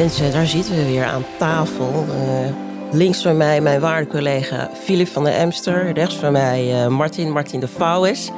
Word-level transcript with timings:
Mensen, 0.00 0.32
daar 0.32 0.46
zitten 0.46 0.76
we 0.76 0.84
weer 0.84 1.04
aan 1.04 1.24
tafel. 1.38 2.06
Uh, 2.08 2.54
links 2.92 3.22
van 3.22 3.36
mij 3.36 3.60
mijn 3.60 3.80
waarde 3.80 4.06
collega 4.06 4.70
Filip 4.74 5.08
van 5.08 5.24
der 5.24 5.32
Emster. 5.32 5.92
Rechts 5.92 6.14
van 6.14 6.32
mij 6.32 6.84
uh, 6.84 6.88
Martin, 6.88 7.30
Martin 7.30 7.60
de 7.60 7.68
Vouwes. 7.68 8.30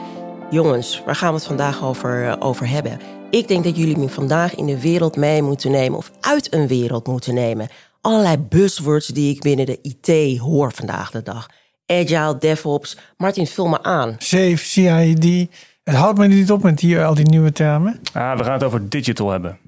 Jongens, 0.50 1.02
waar 1.06 1.16
gaan 1.16 1.29
we 1.29 1.34
het 1.34 1.46
vandaag 1.46 1.82
over, 1.84 2.25
uh, 2.25 2.34
over 2.38 2.68
hebben? 2.68 3.00
Ik 3.30 3.48
denk 3.48 3.64
dat 3.64 3.76
jullie 3.76 3.98
me 3.98 4.08
vandaag 4.08 4.54
in 4.54 4.66
de 4.66 4.80
wereld 4.80 5.16
mee 5.16 5.43
moeten 5.43 5.70
nemen... 5.70 5.98
of 5.98 6.11
uit 6.20 6.54
een 6.54 6.66
wereld 6.66 7.06
moeten 7.06 7.34
nemen. 7.34 7.68
Allerlei 8.00 8.36
buzzwords 8.38 9.06
die 9.06 9.34
ik 9.34 9.40
binnen 9.40 9.66
de 9.66 9.79
IT 9.82 10.38
hoor 10.38 10.72
vandaag 10.72 11.10
de 11.10 11.22
dag. 11.22 11.48
Agile, 11.86 12.38
DevOps. 12.38 12.98
Martin, 13.16 13.46
vul 13.46 13.68
me 13.68 13.82
aan. 13.82 14.14
Safe, 14.18 14.57
CID. 14.57 15.50
Het 15.85 15.94
houdt 15.94 16.18
me 16.18 16.26
niet 16.26 16.50
op 16.50 16.63
met 16.63 16.79
die, 16.79 17.00
al 17.00 17.14
die 17.14 17.29
nieuwe 17.29 17.52
termen. 17.52 18.00
Ah, 18.13 18.38
we 18.38 18.44
gaan 18.44 18.52
het 18.52 18.63
over 18.63 18.88
digital 18.88 19.30
hebben 19.30 19.58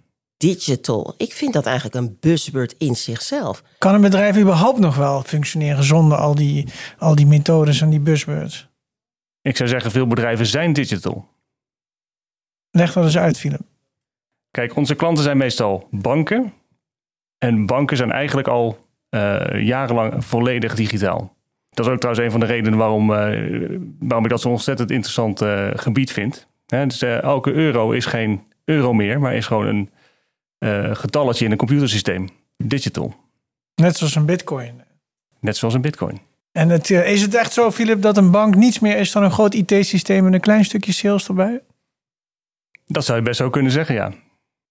digital. 0.45 1.15
Ik 1.17 1.33
vind 1.33 1.53
dat 1.53 1.67
eigenlijk 1.67 1.97
een 1.97 2.17
buzzword 2.21 2.75
in 2.79 2.97
zichzelf. 2.97 3.63
Kan 3.79 3.95
een 3.95 4.01
bedrijf 4.01 4.37
überhaupt 4.37 4.79
nog 4.79 4.97
wel 4.97 5.23
functioneren 5.23 5.85
zonder 5.85 6.19
al 6.19 6.35
die, 6.35 6.67
al 6.99 7.15
die 7.15 7.27
methodes 7.27 7.81
en 7.81 7.91
die 7.91 8.01
buzzwords? 8.01 8.69
Ik 9.43 9.57
zou 9.57 9.69
zeggen, 9.69 9.91
veel 9.91 10.07
bedrijven 10.07 10.47
zijn 10.47 10.73
digital. 10.73 11.29
Leg 12.71 12.93
dat 12.93 13.05
eens 13.05 13.19
uit, 13.19 13.39
Philip. 13.39 13.61
Kijk, 14.51 14.77
onze 14.77 14.95
klanten 14.95 15.25
zijn 15.25 15.37
meestal 15.37 15.89
banken. 15.91 16.53
En 17.39 17.67
banken 17.67 17.97
zijn 17.97 18.13
eigenlijk 18.13 18.49
al 18.49 18.79
uh, 19.11 19.63
jarenlang 19.63 20.25
volledig 20.25 20.75
digitaal. 20.75 21.37
Dat 21.71 21.87
is 21.87 21.93
ook 21.93 21.99
trouwens 21.99 22.25
een 22.25 22.31
van 22.31 22.41
de 22.41 22.47
redenen 22.47 22.79
waarom, 22.79 23.11
uh, 23.11 23.79
waarom 23.99 24.25
ik 24.25 24.31
dat 24.31 24.41
zo'n 24.41 24.53
ontzettend 24.53 24.91
interessant 24.91 25.43
uh, 25.43 25.71
gebied 25.75 26.13
vind. 26.13 26.47
dus 26.67 27.03
elke 27.03 27.53
euro 27.53 27.91
is 27.91 28.07
geen 28.07 28.43
euro 28.65 28.93
meer, 28.93 29.21
maar 29.21 29.35
is 29.35 29.47
gewoon 29.47 29.67
een 29.67 29.91
getalletje 30.93 31.45
in 31.45 31.51
een 31.51 31.57
computersysteem. 31.57 32.29
Digital. 32.57 33.15
Net 33.75 33.97
zoals 33.97 34.15
een 34.15 34.27
bitcoin. 34.27 34.83
Net 35.41 35.57
zoals 35.57 35.75
een 35.75 35.81
bitcoin. 35.81 36.21
En 36.53 36.69
het, 36.69 36.89
uh, 36.89 37.11
is 37.11 37.23
het 37.23 37.35
echt 37.35 37.53
zo, 37.53 37.71
Philip, 37.71 38.03
dat 38.03 38.17
een 38.17 38.31
bank 38.31 38.55
niets 38.55 38.79
meer 38.79 38.97
is 38.97 39.13
dan 39.13 39.23
een 39.23 39.31
groot 39.31 39.55
IT-systeem 39.55 40.27
en 40.27 40.33
een 40.33 40.41
klein 40.41 40.65
stukje 40.65 40.93
sales 40.93 41.29
erbij? 41.29 41.63
Dat 42.87 43.05
zou 43.05 43.19
je 43.19 43.25
best 43.25 43.37
zo 43.37 43.51
kunnen 43.51 43.73
zeggen, 43.73 43.95
ja. 43.95 44.13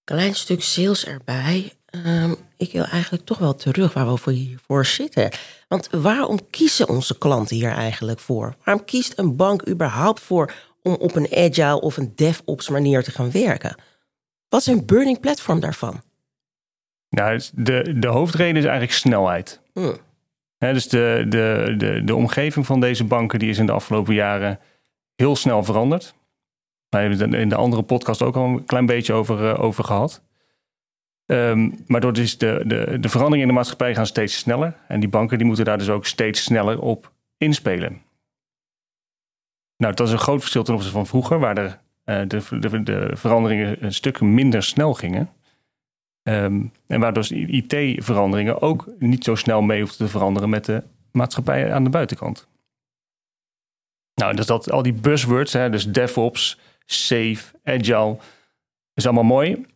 Klein 0.04 0.34
stuk 0.34 0.62
sales 0.62 1.06
erbij. 1.06 1.72
Um, 2.06 2.36
ik 2.56 2.72
wil 2.72 2.84
eigenlijk 2.84 3.24
toch 3.24 3.38
wel 3.38 3.54
terug 3.54 3.92
waar 3.92 4.14
we 4.24 4.32
hiervoor 4.32 4.86
zitten. 4.86 5.30
Want 5.68 5.88
waarom 5.90 6.50
kiezen 6.50 6.88
onze 6.88 7.18
klanten 7.18 7.56
hier 7.56 7.72
eigenlijk 7.72 8.20
voor? 8.20 8.56
Waarom 8.64 8.84
kiest 8.84 9.18
een 9.18 9.36
bank 9.36 9.68
überhaupt 9.68 10.20
voor 10.20 10.52
om 10.82 10.94
op 10.94 11.14
een 11.14 11.28
agile 11.32 11.80
of 11.80 11.96
een 11.96 12.12
DevOps 12.14 12.68
manier 12.68 13.02
te 13.02 13.10
gaan 13.10 13.30
werken? 13.30 13.76
Wat 14.48 14.60
is 14.60 14.66
een 14.66 14.86
burning 14.86 15.20
platform 15.20 15.60
daarvan? 15.60 16.02
Nou, 17.08 17.40
de, 17.54 17.98
de 17.98 18.08
hoofdreden 18.08 18.56
is 18.56 18.64
eigenlijk 18.64 18.92
snelheid. 18.92 19.60
Hmm. 19.72 19.96
dus 20.58 20.88
de, 20.88 21.26
de, 21.28 21.74
de, 21.78 22.04
de 22.04 22.14
omgeving 22.14 22.66
van 22.66 22.80
deze 22.80 23.04
banken 23.04 23.38
die 23.38 23.48
is 23.48 23.58
in 23.58 23.66
de 23.66 23.72
afgelopen 23.72 24.14
jaren 24.14 24.60
heel 25.14 25.36
snel 25.36 25.64
veranderd. 25.64 26.14
We 26.88 26.96
hebben 26.98 27.18
het 27.18 27.40
in 27.40 27.48
de 27.48 27.54
andere 27.54 27.82
podcast 27.82 28.22
ook 28.22 28.36
al 28.36 28.44
een 28.44 28.64
klein 28.64 28.86
beetje 28.86 29.12
over, 29.12 29.42
uh, 29.42 29.62
over 29.62 29.84
gehad. 29.84 30.22
Um, 31.26 31.84
maar 31.86 32.00
door 32.00 32.12
dus 32.12 32.38
de, 32.38 32.62
de, 32.66 33.00
de 33.00 33.08
veranderingen 33.08 33.48
in 33.48 33.52
de 33.54 33.58
maatschappij 33.58 33.94
gaan 33.94 34.06
steeds 34.06 34.38
sneller. 34.38 34.76
En 34.88 35.00
die 35.00 35.08
banken 35.08 35.38
die 35.38 35.46
moeten 35.46 35.64
daar 35.64 35.78
dus 35.78 35.88
ook 35.88 36.06
steeds 36.06 36.42
sneller 36.42 36.80
op 36.80 37.12
inspelen. 37.36 38.02
Nou, 39.76 39.94
dat 39.94 40.06
is 40.06 40.12
een 40.12 40.18
groot 40.18 40.40
verschil 40.40 40.62
ten 40.62 40.74
opzichte 40.74 40.96
van 40.96 41.06
vroeger, 41.06 41.38
waar 41.38 41.58
er 41.58 41.80
de, 42.04 42.26
de, 42.50 42.82
de, 42.82 43.10
veranderingen 43.12 43.84
een 43.84 43.94
stuk 43.94 44.20
minder 44.20 44.62
snel 44.62 44.94
gingen. 44.94 45.30
Um, 46.28 46.72
en 46.86 47.00
waardoor 47.00 47.26
IT-veranderingen 47.30 48.62
ook 48.62 48.88
niet 48.98 49.24
zo 49.24 49.34
snel 49.34 49.62
mee 49.62 49.80
hoefden 49.80 50.06
te 50.06 50.12
veranderen 50.12 50.48
met 50.48 50.64
de 50.64 50.82
maatschappij 51.12 51.72
aan 51.72 51.84
de 51.84 51.90
buitenkant. 51.90 52.48
Nou, 54.14 54.36
dus 54.36 54.46
dat, 54.46 54.70
al 54.70 54.82
die 54.82 54.92
buzzwords, 54.92 55.52
hè, 55.52 55.70
dus 55.70 55.86
DevOps, 55.86 56.58
Safe, 56.84 57.42
Agile, 57.64 58.16
is 58.94 59.04
allemaal 59.04 59.24
mooi. 59.24 59.66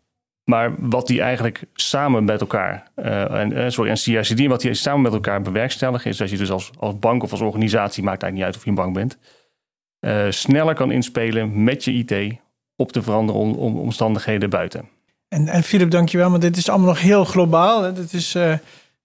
Maar 0.45 0.75
wat 0.79 1.07
die 1.07 1.21
eigenlijk 1.21 1.63
samen 1.73 2.25
met 2.25 2.41
elkaar, 2.41 2.91
uh, 2.97 3.41
en, 3.41 3.53
uh, 3.53 3.69
sorry, 3.69 3.91
en 3.91 3.97
CICD, 3.97 4.47
wat 4.47 4.61
die 4.61 4.75
samen 4.75 5.03
met 5.03 5.13
elkaar 5.13 5.43
bewerkstelligen, 5.43 6.11
is 6.11 6.17
dat 6.17 6.31
je 6.31 6.37
dus 6.37 6.51
als, 6.51 6.71
als 6.79 6.99
bank 6.99 7.23
of 7.23 7.31
als 7.31 7.41
organisatie, 7.41 8.03
maakt 8.03 8.23
eigenlijk 8.23 8.35
niet 8.35 8.45
uit 8.45 8.57
of 8.57 8.63
je 8.63 8.69
een 8.69 8.85
bank 8.85 8.95
bent, 8.95 9.19
uh, 10.01 10.27
sneller 10.29 10.75
kan 10.75 10.91
inspelen 10.91 11.65
met 11.65 11.85
je 11.85 11.93
IT 11.93 12.37
op 12.77 12.93
de 12.93 13.03
veranderende 13.03 13.57
om, 13.59 13.79
omstandigheden 13.79 14.51
buiten. 14.51 14.89
En, 15.29 15.49
en 15.49 15.63
Philip, 15.63 15.91
dankjewel, 15.91 16.31
maar 16.31 16.41
dit 16.41 16.57
is 16.57 16.69
allemaal 16.69 16.89
nog 16.89 17.01
heel 17.01 17.25
globaal. 17.25 17.83
Hè? 17.83 17.93
Dit 17.93 18.13
is, 18.13 18.35
uh, 18.35 18.53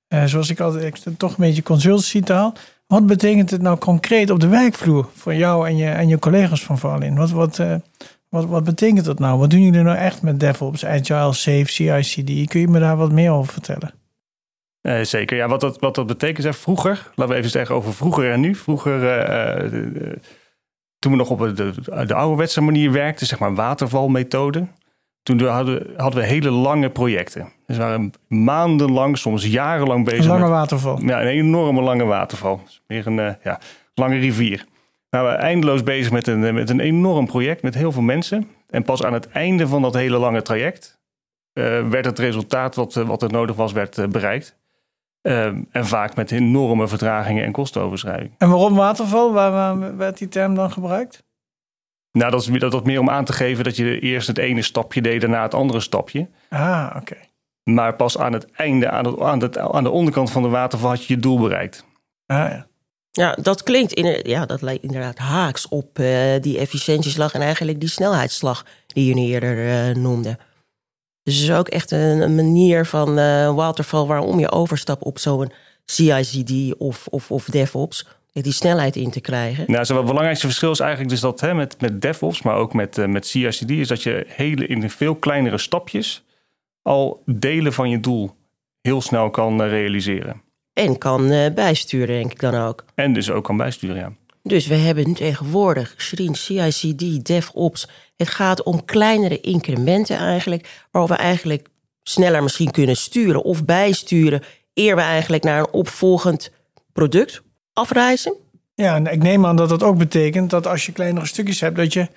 uh, 0.10 0.24
zoals 0.26 0.50
ik 0.50 0.60
altijd, 0.60 1.06
toch 1.18 1.30
een 1.30 1.46
beetje 1.46 1.64
consultancy-taal. 1.64 2.54
Wat 2.88 3.08
betekent 3.08 3.50
het 3.50 3.62
nou 3.62 3.78
concreet 3.78 4.30
op 4.30 4.40
de 4.40 4.48
werkvloer 4.48 5.10
voor 5.14 5.36
jou 5.36 5.68
en 5.68 5.78
je, 5.78 5.90
en 5.90 6.08
je 6.08 6.20
collega's 6.20 6.64
van 6.64 6.78
Valin? 6.78 7.16
Wat, 7.16 7.32
wat, 7.32 7.62
wat, 8.30 8.46
wat 8.46 8.64
betekent 8.64 9.06
dat 9.06 9.20
nou? 9.20 9.40
Wat 9.40 9.50
doen 9.50 9.62
jullie 9.62 9.82
nou 9.82 9.98
echt 9.98 10.22
met 10.22 10.40
DevOps, 10.40 10.86
Agile, 10.86 11.34
Safe, 11.34 11.66
CI/CD? 11.66 12.50
Kun 12.50 12.60
je 12.60 12.68
me 12.68 12.80
daar 12.80 12.98
wat 12.98 13.12
meer 13.12 13.32
over 13.32 13.54
vertellen? 13.54 13.94
Uh, 14.82 15.02
zeker. 15.02 15.38
Ja, 15.38 15.48
wat 15.48 15.62
dat, 15.62 15.80
wat 15.80 15.96
dat 15.96 16.08
betekent, 16.08 16.56
vroeger, 16.56 17.12
laten 17.16 17.34
we 17.34 17.40
even 17.40 17.52
zeggen 17.52 17.76
over 17.76 17.94
vroeger 17.94 18.32
en 18.32 18.40
nu. 18.40 18.56
Vroeger 18.56 19.26
uh, 19.64 20.14
toen 21.04 21.12
we 21.12 21.18
nog 21.18 21.30
op 21.30 21.56
de, 21.56 21.74
de 22.06 22.14
ouderwetse 22.14 22.62
manier 22.62 22.92
werkten, 22.92 23.28
zeg 23.28 23.40
maar 23.40 23.56
watervalmethode. 23.56 24.68
Toen 25.24 25.42
hadden, 25.42 25.94
hadden 25.98 26.22
we 26.22 26.28
hele 26.28 26.50
lange 26.50 26.90
projecten. 26.90 27.52
Dus 27.66 27.78
we 27.78 27.84
waren 27.84 28.12
maandenlang, 28.28 29.18
soms 29.18 29.46
jarenlang 29.46 30.06
bezig. 30.06 30.26
Een 30.26 30.32
lange 30.32 30.48
waterval. 30.48 31.00
Ja, 31.02 31.22
een 31.22 31.28
enorme 31.28 31.82
lange 31.82 32.04
waterval. 32.04 32.62
Meer 32.88 33.08
een 33.08 33.18
uh, 33.18 33.30
ja, 33.44 33.60
lange 33.94 34.18
rivier. 34.18 34.66
Nou, 35.10 35.26
we 35.26 35.32
waren 35.32 35.46
eindeloos 35.46 35.84
bezig 35.84 36.12
met 36.12 36.28
een, 36.28 36.54
met 36.54 36.70
een 36.70 36.80
enorm 36.80 37.26
project 37.26 37.62
met 37.62 37.74
heel 37.74 37.92
veel 37.92 38.02
mensen. 38.02 38.48
En 38.70 38.84
pas 38.84 39.04
aan 39.04 39.14
het 39.14 39.30
einde 39.30 39.68
van 39.68 39.82
dat 39.82 39.94
hele 39.94 40.18
lange 40.18 40.42
traject 40.42 41.00
uh, 41.54 41.88
werd 41.88 42.06
het 42.06 42.20
resultaat 42.20 42.76
wat, 42.76 42.94
wat 42.94 43.22
er 43.22 43.32
nodig 43.32 43.56
was, 43.56 43.72
werd 43.72 43.98
uh, 43.98 44.08
bereikt. 44.08 44.58
Ehm, 45.24 45.62
en 45.72 45.86
vaak 45.86 46.16
met 46.16 46.32
enorme 46.32 46.88
vertragingen 46.88 47.44
en 47.44 47.52
kostenoverschrijding. 47.52 48.32
En 48.38 48.50
waarom 48.50 48.76
waterval? 48.76 49.34
Waar, 49.34 49.52
waar, 49.52 49.98
werd 49.98 50.18
die 50.18 50.28
term 50.28 50.56
dan 50.56 50.72
gebruikt? 50.72 51.24
Nou, 52.12 52.32
dat 52.32 52.42
is, 52.42 52.60
dat 52.60 52.86
meer 52.86 53.00
om 53.00 53.10
aan 53.10 53.26
te 53.26 53.34
geven 53.34 53.64
dat 53.64 53.76
je 53.76 54.00
eerst 54.00 54.28
het 54.28 54.38
ene 54.38 54.62
stapje 54.62 55.02
deed, 55.02 55.22
daarna 55.22 55.42
het 55.42 55.54
andere 55.54 55.80
stapje. 55.80 56.30
Ah, 56.50 56.96
oké. 56.96 57.16
Maar 57.64 57.96
pas 57.96 58.18
aan 58.18 58.34
het 58.34 58.52
einde, 58.52 58.90
aan, 58.90 59.06
het, 59.06 59.20
aan, 59.20 59.42
het, 59.42 59.58
aan 59.58 59.84
de 59.84 59.90
onderkant 59.90 60.32
van 60.32 60.42
de 60.42 60.50
waterval 60.50 60.90
had 60.90 61.06
je 61.06 61.14
je 61.14 61.20
doel 61.20 61.40
bereikt. 61.40 61.86
Ah, 62.26 62.38
ja. 62.38 62.68
Ja, 63.12 63.38
dat 63.42 63.64
klinkt 63.64 63.94
in, 63.94 64.30
ja, 64.30 64.46
dat 64.46 64.62
lijkt 64.62 64.84
inderdaad 64.84 65.18
haaks 65.18 65.68
op 65.68 66.00
uh, 66.00 66.34
die 66.42 66.58
efficiëntieslag 66.58 67.34
en 67.34 67.42
eigenlijk 67.42 67.80
die 67.80 67.90
snelheidsslag 67.90 68.66
die 68.88 69.16
je 69.16 69.22
eerder 69.22 69.58
uh, 69.58 69.96
noemde. 69.96 70.38
Dus 71.24 71.36
het 71.36 71.44
is 71.44 71.56
ook 71.56 71.68
echt 71.68 71.92
een, 71.92 72.22
een 72.22 72.36
manier 72.36 72.86
van 72.86 73.20
uh, 73.20 73.56
waterval 73.56 74.08
waarom 74.08 74.40
je 74.40 74.52
overstapt 74.52 75.04
op 75.04 75.20
zo'n 75.20 75.52
CI/CD 75.86 76.76
of, 76.78 77.08
of, 77.08 77.32
of 77.32 77.46
DevOps. 77.46 78.08
Die 78.32 78.54
snelheid 78.54 78.96
in 78.96 79.12
te 79.12 79.22
krijgen. 79.22 79.64
Nou, 79.68 79.80
het 79.80 80.06
belangrijkste 80.06 80.46
verschil 80.46 80.72
is 80.72 80.80
eigenlijk 80.80 81.10
dus 81.10 81.20
dat 81.20 81.40
hè, 81.40 81.54
met, 81.54 81.82
met 81.82 82.02
DevOps, 82.02 82.42
maar 82.42 82.56
ook 82.56 82.74
met, 82.74 82.98
uh, 82.98 83.06
met 83.06 83.28
CI/CD, 83.28 83.70
is 83.70 83.88
dat 83.88 84.04
je 84.04 84.26
hele, 84.28 84.68
in 84.68 84.90
veel 84.90 85.16
kleinere 85.16 85.58
stapjes 85.58 86.24
al 86.82 87.22
delen 87.26 87.74
van 87.74 87.90
je 87.90 88.00
doel 88.00 88.32
heel 88.82 89.02
snel 89.02 89.30
kan 89.30 89.62
uh, 89.62 89.70
realiseren. 89.70 90.42
En 90.74 90.98
kan 90.98 91.28
bijsturen, 91.56 92.08
denk 92.08 92.32
ik 92.32 92.40
dan 92.40 92.56
ook. 92.56 92.86
En 92.96 93.14
dus 93.14 93.32
ook 93.32 93.44
kan 93.44 93.58
bijsturen, 93.58 93.96
ja. 93.96 94.12
Dus 94.44 94.68
we 94.68 94.76
hebben 94.76 95.14
tegenwoordig 95.14 95.96
Shreen, 95.98 96.36
CICD, 96.36 97.26
DevOps. 97.26 97.88
Het 98.16 98.30
gaat 98.30 98.64
om 98.64 98.86
kleinere 98.86 99.42
incrementen 99.42 100.18
eigenlijk, 100.18 100.86
waarop 100.92 101.12
we 101.12 101.18
eigenlijk 101.18 101.68
sneller 102.04 102.44
misschien 102.44 102.72
kunnen 102.72 102.98
sturen 102.98 103.44
of 103.44 103.66
bijsturen, 103.66 104.44
eer 104.74 104.96
we 104.96 105.02
eigenlijk 105.02 105.44
naar 105.44 105.60
een 105.60 105.72
opvolgend 105.72 106.52
product 106.94 107.42
afreizen. 107.74 108.34
Ja, 108.76 108.96
en 108.96 109.06
ik 109.06 109.24
neem 109.24 109.46
aan 109.46 109.56
dat 109.56 109.70
dat 109.70 109.84
ook 109.84 109.98
betekent 109.98 110.50
dat 110.50 110.68
als 110.68 110.86
je 110.86 110.92
kleinere 110.92 111.26
stukjes 111.26 111.60
hebt, 111.60 111.76
dat 111.76 111.94
je 111.94 112.08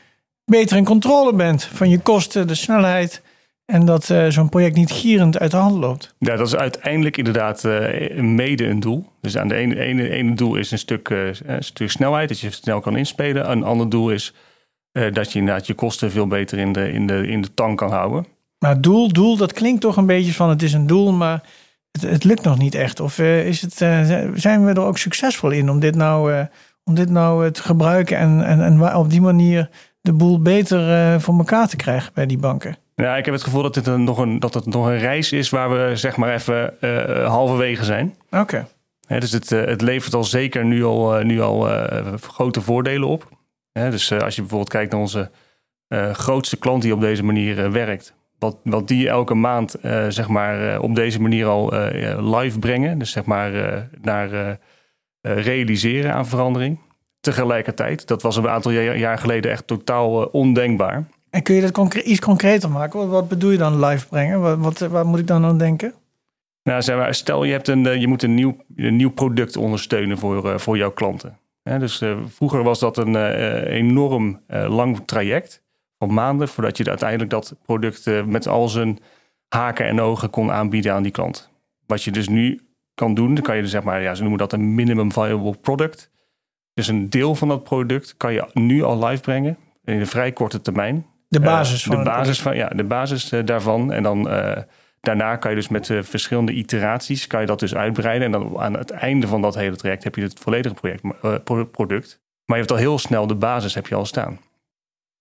beter 0.44 0.76
in 0.76 0.84
controle 0.84 1.34
bent 1.34 1.64
van 1.64 1.88
je 1.88 1.98
kosten, 1.98 2.46
de 2.46 2.54
snelheid 2.54 3.22
en 3.66 3.84
dat 3.84 4.08
uh, 4.08 4.28
zo'n 4.28 4.48
project 4.48 4.76
niet 4.76 4.90
gierend 4.90 5.38
uit 5.38 5.50
de 5.50 5.56
hand 5.56 5.76
loopt. 5.76 6.14
Ja, 6.18 6.36
dat 6.36 6.46
is 6.46 6.56
uiteindelijk 6.56 7.16
inderdaad 7.16 7.64
uh, 7.64 8.20
mede 8.20 8.66
een 8.66 8.80
doel. 8.80 9.06
Dus 9.20 9.36
aan 9.36 9.48
de 9.48 9.54
ene, 9.54 9.80
ene, 9.80 10.10
ene 10.10 10.34
doel 10.34 10.56
is 10.56 10.70
een 10.70 10.78
stuk, 10.78 11.08
uh, 11.08 11.28
een 11.44 11.64
stuk 11.64 11.90
snelheid, 11.90 12.28
dat 12.28 12.40
je 12.40 12.50
snel 12.50 12.80
kan 12.80 12.96
inspelen. 12.96 13.50
Een 13.50 13.62
ander 13.62 13.88
doel 13.88 14.10
is 14.10 14.34
dat 15.12 15.32
je 15.32 15.38
inderdaad 15.38 15.66
je 15.66 15.74
kosten 15.74 16.10
veel 16.10 16.26
beter 16.26 16.58
in 16.58 16.72
de, 16.72 16.92
in 16.92 17.06
de, 17.06 17.26
in 17.26 17.42
de 17.42 17.54
tang 17.54 17.76
kan 17.76 17.90
houden. 17.90 18.26
Maar 18.58 18.80
doel, 18.80 19.12
doel, 19.12 19.36
dat 19.36 19.52
klinkt 19.52 19.80
toch 19.80 19.96
een 19.96 20.06
beetje 20.06 20.32
van 20.32 20.48
het 20.48 20.62
is 20.62 20.72
een 20.72 20.86
doel, 20.86 21.12
maar 21.12 21.42
het, 21.90 22.02
het 22.02 22.24
lukt 22.24 22.42
nog 22.42 22.58
niet 22.58 22.74
echt. 22.74 23.00
Of 23.00 23.18
is 23.18 23.60
het, 23.60 23.74
zijn 24.34 24.64
we 24.64 24.70
er 24.70 24.80
ook 24.80 24.98
succesvol 24.98 25.50
in 25.50 25.70
om 25.70 25.80
dit 25.80 25.94
nou, 25.94 26.46
om 26.84 26.94
dit 26.94 27.10
nou 27.10 27.50
te 27.50 27.62
gebruiken 27.62 28.18
en, 28.18 28.44
en, 28.44 28.60
en 28.60 28.94
op 28.94 29.10
die 29.10 29.20
manier 29.20 29.70
de 30.00 30.12
boel 30.12 30.42
beter 30.42 31.20
voor 31.20 31.38
elkaar 31.38 31.68
te 31.68 31.76
krijgen 31.76 32.12
bij 32.14 32.26
die 32.26 32.38
banken? 32.38 32.76
Ja, 33.02 33.16
ik 33.16 33.24
heb 33.24 33.34
het 33.34 33.42
gevoel 33.42 33.62
dat, 33.62 33.74
dit 33.74 33.86
een, 33.86 34.04
nog, 34.04 34.18
een, 34.18 34.38
dat 34.38 34.54
het 34.54 34.66
nog 34.66 34.86
een 34.86 34.98
reis 34.98 35.32
is 35.32 35.50
waar 35.50 35.70
we 35.70 35.96
zeg 35.96 36.16
maar 36.16 36.34
even 36.34 36.74
uh, 36.80 37.28
halverwege 37.28 37.84
zijn. 37.84 38.14
Oké. 38.30 38.68
dus 39.06 39.32
het, 39.32 39.50
het 39.50 39.80
levert 39.80 40.14
al 40.14 40.24
zeker 40.24 40.64
nu 40.64 40.84
al, 40.84 41.20
nu 41.22 41.40
al 41.40 41.68
grote 42.20 42.60
voordelen 42.60 43.08
op. 43.08 43.28
dus 43.72 44.12
als 44.12 44.34
je 44.34 44.40
bijvoorbeeld 44.40 44.70
kijkt 44.70 44.92
naar 44.92 45.00
onze 45.00 45.30
grootste 46.12 46.56
klant 46.56 46.82
die 46.82 46.92
op 46.92 47.00
deze 47.00 47.24
manier 47.24 47.72
werkt. 47.72 48.14
Wat, 48.38 48.60
wat 48.64 48.88
die 48.88 49.08
elke 49.08 49.34
maand 49.34 49.76
zeg 50.08 50.28
maar, 50.28 50.80
op 50.80 50.94
deze 50.94 51.20
manier 51.20 51.46
al 51.46 51.72
live 52.38 52.58
brengen. 52.58 52.98
Dus 52.98 53.10
zeg 53.10 53.24
maar 53.24 53.50
naar 54.02 54.58
realiseren 55.20 56.14
aan 56.14 56.26
verandering. 56.26 56.78
Tegelijkertijd, 57.20 58.06
dat 58.06 58.22
was 58.22 58.36
een 58.36 58.48
aantal 58.48 58.70
jaar 58.72 59.18
geleden 59.18 59.50
echt 59.50 59.66
totaal 59.66 60.24
ondenkbaar. 60.24 61.06
En 61.36 61.42
kun 61.42 61.54
je 61.54 61.70
dat 61.70 61.94
iets 61.94 62.20
concreter 62.20 62.70
maken? 62.70 63.08
Wat, 63.08 63.28
bedoel 63.28 63.50
je 63.50 63.58
dan 63.58 63.84
live 63.84 64.08
brengen? 64.08 64.40
Wat, 64.40 64.58
wat, 64.58 64.78
waar 64.78 65.06
moet 65.06 65.18
ik 65.18 65.26
dan 65.26 65.44
aan 65.44 65.58
denken? 65.58 65.94
Nou, 66.62 67.12
stel 67.12 67.44
je, 67.44 67.52
hebt 67.52 67.68
een, 67.68 67.86
eh, 67.86 68.00
je 68.00 68.08
moet 68.08 68.22
een 68.22 68.34
nieuw, 68.34 68.56
een 68.76 68.96
nieuw 68.96 69.10
product 69.10 69.56
ondersteunen 69.56 70.18
voor, 70.18 70.46
uh, 70.46 70.58
voor 70.58 70.76
jouw 70.76 70.90
klanten. 70.90 71.38
dus 71.62 72.02
uh, 72.02 72.16
vroeger 72.28 72.62
was 72.62 72.78
dat 72.78 72.96
een 72.96 73.16
enorm 73.64 74.40
lang 74.48 75.06
traject 75.06 75.62
van 75.98 76.14
maanden 76.14 76.48
voordat 76.48 76.76
je 76.76 76.88
uiteindelijk 76.88 77.30
dat 77.30 77.56
product 77.62 78.26
met 78.26 78.48
al 78.48 78.68
zijn 78.68 78.98
haken 79.48 79.86
en 79.86 80.00
ogen 80.00 80.30
kon 80.30 80.50
aanbieden 80.52 80.92
aan 80.92 81.02
die 81.02 81.12
klant. 81.12 81.50
Wat 81.86 82.02
je 82.02 82.10
dus 82.10 82.28
nu 82.28 82.60
kan 82.94 83.14
doen, 83.14 83.34
dan 83.34 83.44
kan 83.44 83.56
je 83.56 83.62
dus 83.62 83.70
zeg 83.70 83.82
maar, 83.82 84.02
ja, 84.02 84.14
ze 84.14 84.20
noemen 84.20 84.38
dat 84.38 84.52
een 84.52 84.74
minimum 84.74 85.12
viable 85.12 85.56
product. 85.56 86.10
Dus 86.74 86.88
een 86.88 87.10
deel 87.10 87.34
van 87.34 87.48
dat 87.48 87.64
product 87.64 88.16
kan 88.16 88.32
je 88.32 88.48
nu 88.52 88.82
al 88.82 89.04
live 89.06 89.22
brengen 89.22 89.56
in 89.84 90.00
een 90.00 90.06
vrij 90.06 90.32
korte 90.32 90.60
termijn. 90.60 91.06
De 91.28 91.40
basis 91.40 91.84
van 91.84 91.96
de 91.96 92.02
basis 92.02 92.42
van 92.42 92.56
ja, 92.56 92.68
de 92.68 92.84
basis 92.84 93.32
eh, 93.32 93.44
daarvan. 93.44 93.92
En 93.92 94.02
dan 94.02 94.28
uh, 94.32 94.56
daarna 95.00 95.36
kan 95.36 95.50
je 95.50 95.56
dus 95.56 95.68
met 95.68 95.86
verschillende 95.86 96.52
iteraties 96.52 97.26
kan 97.26 97.40
je 97.40 97.46
dat 97.46 97.58
dus 97.58 97.74
uitbreiden. 97.74 98.26
En 98.26 98.32
dan 98.32 98.58
aan 98.58 98.76
het 98.76 98.90
einde 98.90 99.26
van 99.26 99.42
dat 99.42 99.54
hele 99.54 99.76
traject 99.76 100.04
heb 100.04 100.14
je 100.14 100.22
het 100.22 100.38
volledige 100.38 100.74
project, 100.74 101.02
product. 101.70 102.20
Maar 102.44 102.56
je 102.56 102.62
hebt 102.62 102.70
al 102.70 102.76
heel 102.76 102.98
snel 102.98 103.26
de 103.26 103.34
basis 103.34 103.74
heb 103.74 103.86
je 103.86 103.94
al 103.94 104.06
staan. 104.06 104.40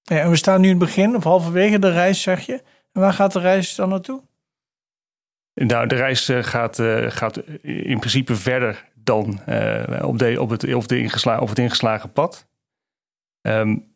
Ja, 0.02 0.20
en 0.20 0.30
we 0.30 0.36
staan 0.36 0.62
nu 0.62 0.70
in 0.70 0.80
het 0.80 0.86
begin 0.86 1.16
of 1.16 1.24
halverwege 1.24 1.80
de 1.80 1.92
reis, 1.92 2.22
zeg 2.22 2.46
je. 2.46 2.54
En 2.94 3.02
waar 3.02 3.14
gaat 3.14 3.34
de 3.34 3.40
reis 3.40 3.76
dan 3.76 3.90
naartoe? 3.90 4.22
Nou, 5.54 5.88
de 5.88 5.96
reis 5.96 6.32
gaat, 6.42 6.82
gaat 7.08 7.38
in 7.62 8.00
principe 8.00 8.36
verder 8.36 8.86
dan 8.94 9.40
op, 10.02 10.20
de, 10.20 10.42
op, 10.42 10.50
het, 10.50 10.74
op, 10.74 10.88
de 10.88 11.00
ingesla, 11.00 11.40
op 11.40 11.50
het 11.50 11.60
ingeslagen 11.60 12.12
pad. 12.12 12.48
Um, 13.42 13.95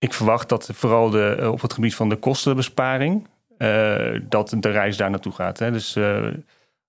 ik 0.00 0.12
verwacht 0.12 0.48
dat 0.48 0.70
vooral 0.72 1.10
de, 1.10 1.36
eh, 1.40 1.50
op 1.50 1.60
het 1.60 1.72
gebied 1.72 1.94
van 1.94 2.08
de 2.08 2.16
kostenbesparing, 2.16 3.28
uh, 3.58 4.20
dat 4.28 4.56
de 4.60 4.70
reis 4.70 4.96
daar 4.96 5.10
naartoe 5.10 5.32
gaat. 5.32 5.58
Hè. 5.58 5.70
Dus 5.70 5.96
uh, 5.96 6.26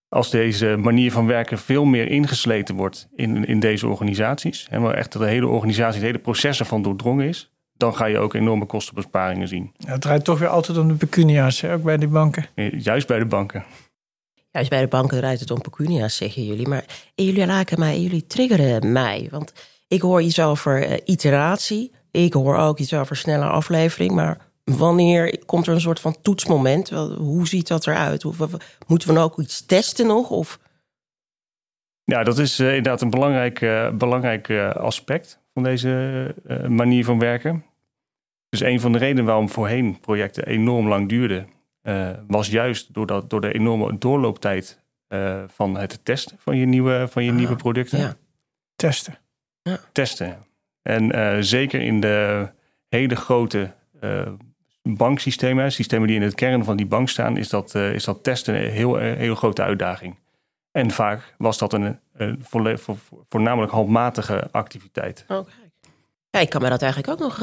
als 0.09 0.29
deze 0.29 0.75
manier 0.77 1.11
van 1.11 1.25
werken 1.25 1.57
veel 1.57 1.85
meer 1.85 2.07
ingesleten 2.07 2.75
wordt 2.75 3.07
in, 3.15 3.45
in 3.45 3.59
deze 3.59 3.87
organisaties, 3.87 4.67
hè, 4.69 4.79
maar 4.79 4.93
echt 4.93 5.11
de 5.11 5.25
hele 5.25 5.47
organisatie, 5.47 5.99
het 5.99 6.05
hele 6.05 6.19
proces 6.19 6.59
ervan 6.59 6.81
doordrongen 6.81 7.27
is, 7.27 7.51
dan 7.73 7.95
ga 7.95 8.05
je 8.05 8.17
ook 8.17 8.33
enorme 8.33 8.65
kostenbesparingen 8.65 9.47
zien. 9.47 9.71
Ja, 9.77 9.91
het 9.91 10.01
draait 10.01 10.23
toch 10.23 10.39
weer 10.39 10.47
altijd 10.47 10.77
om 10.77 10.87
de 10.87 10.93
pecunia's, 10.93 11.61
hè, 11.61 11.73
ook 11.73 11.83
bij 11.83 11.97
die 11.97 12.07
banken. 12.07 12.45
Juist 12.77 13.07
bij 13.07 13.19
de 13.19 13.25
banken. 13.25 13.65
Juist 14.51 14.69
bij 14.69 14.81
de 14.81 14.87
banken 14.87 15.17
draait 15.17 15.39
het 15.39 15.51
om 15.51 15.61
pecunia's, 15.61 16.15
zeggen 16.15 16.45
jullie. 16.45 16.67
Maar 16.67 16.85
jullie 17.15 17.45
raken 17.45 17.79
mij, 17.79 18.01
jullie 18.01 18.27
triggeren 18.27 18.91
mij. 18.91 19.27
Want 19.31 19.53
ik 19.87 20.01
hoor 20.01 20.21
iets 20.21 20.39
over 20.39 21.03
iteratie, 21.07 21.91
ik 22.11 22.33
hoor 22.33 22.57
ook 22.57 22.79
iets 22.79 22.93
over 22.93 23.15
snelle 23.15 23.45
aflevering, 23.45 24.11
maar 24.11 24.37
wanneer 24.63 25.45
komt 25.45 25.67
er 25.67 25.73
een 25.73 25.81
soort 25.81 25.99
van 25.99 26.21
toetsmoment? 26.21 26.89
Hoe 27.17 27.47
ziet 27.47 27.67
dat 27.67 27.87
eruit? 27.87 28.23
Moeten 28.87 29.07
we 29.07 29.13
nou 29.13 29.25
ook 29.25 29.39
iets 29.39 29.65
testen 29.65 30.07
nog? 30.07 30.29
Of? 30.29 30.59
Ja, 32.03 32.23
dat 32.23 32.37
is 32.37 32.59
uh, 32.59 32.67
inderdaad 32.67 33.01
een 33.01 33.09
belangrijk, 33.09 33.61
uh, 33.61 33.89
belangrijk 33.89 34.47
uh, 34.47 34.69
aspect 34.69 35.39
van 35.53 35.63
deze 35.63 36.35
manier 36.67 37.05
van 37.05 37.19
werken. 37.19 37.65
Dus 38.49 38.59
een 38.59 38.79
van 38.79 38.91
de 38.91 38.97
redenen 38.97 39.25
waarom 39.25 39.49
voorheen 39.49 39.99
projecten 39.99 40.45
enorm 40.45 40.87
lang 40.87 41.09
duurden, 41.09 41.47
was 42.27 42.47
juist 42.47 42.93
door, 42.93 43.05
dat, 43.05 43.29
door 43.29 43.41
de 43.41 43.53
enorme 43.53 43.97
doorlooptijd 43.97 44.79
van 45.47 45.77
het 45.77 46.05
testen 46.05 46.37
van 46.39 46.57
je 46.57 46.65
nieuwe, 46.65 47.07
van 47.09 47.23
je 47.23 47.31
ah, 47.31 47.37
nieuwe 47.37 47.55
producten. 47.55 47.99
Ja. 47.99 48.15
Testen. 48.75 49.17
Ja. 49.61 49.79
Testen. 49.91 50.45
En 50.81 51.15
uh, 51.15 51.37
zeker 51.39 51.81
in 51.81 51.99
de 51.99 52.47
hele 52.89 53.15
grote 53.15 53.71
uh, 54.01 54.27
banksystemen, 54.83 55.71
systemen 55.71 56.07
die 56.07 56.15
in 56.15 56.21
het 56.21 56.35
kern 56.35 56.63
van 56.63 56.77
die 56.77 56.85
bank 56.85 57.09
staan, 57.09 57.37
is 57.37 57.49
dat, 57.49 57.75
uh, 57.75 57.93
is 57.93 58.03
dat 58.03 58.23
testen 58.23 58.55
een 58.55 58.71
heel, 58.71 58.97
heel 58.97 59.35
grote 59.35 59.61
uitdaging. 59.61 60.15
En 60.71 60.91
vaak 60.91 61.35
was 61.37 61.57
dat 61.57 61.73
een, 61.73 61.99
een 62.13 62.45
voornamelijk 63.29 63.71
handmatige 63.71 64.47
activiteit. 64.51 65.25
Oh, 65.27 65.47
ja, 66.29 66.39
ik 66.39 66.49
kan 66.49 66.61
me 66.61 66.69
dat 66.69 66.81
eigenlijk 66.81 67.13
ook 67.13 67.27
nog 67.27 67.39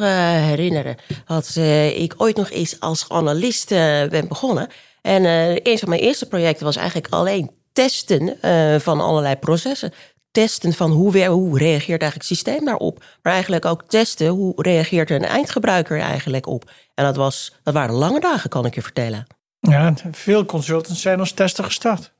herinneren. 0.46 0.96
Dat 1.26 1.56
ik 1.94 2.14
ooit 2.16 2.36
nog 2.36 2.50
eens 2.50 2.80
als 2.80 3.08
analist 3.08 3.68
ben 4.08 4.28
begonnen. 4.28 4.68
En 5.02 5.24
een 5.62 5.78
van 5.78 5.88
mijn 5.88 6.00
eerste 6.00 6.28
projecten 6.28 6.64
was 6.64 6.76
eigenlijk 6.76 7.12
alleen 7.12 7.50
testen 7.72 8.36
van 8.80 9.00
allerlei 9.00 9.36
processen 9.36 9.92
testen 10.38 10.72
van 10.72 10.90
hoe, 10.90 11.26
hoe 11.26 11.58
reageert 11.58 12.02
eigenlijk 12.02 12.14
het 12.14 12.24
systeem 12.24 12.64
daarop. 12.64 13.04
Maar 13.22 13.32
eigenlijk 13.32 13.64
ook 13.64 13.82
testen 13.82 14.28
hoe 14.28 14.52
reageert 14.56 15.10
een 15.10 15.24
eindgebruiker 15.24 16.00
eigenlijk 16.00 16.46
op. 16.46 16.70
En 16.94 17.04
dat, 17.04 17.16
was, 17.16 17.56
dat 17.62 17.74
waren 17.74 17.94
lange 17.94 18.20
dagen, 18.20 18.50
kan 18.50 18.66
ik 18.66 18.74
je 18.74 18.82
vertellen. 18.82 19.26
Ja, 19.60 19.94
veel 20.10 20.44
consultants 20.44 21.00
zijn 21.00 21.18
als 21.18 21.32
tester 21.32 21.64
gestart. 21.64 22.12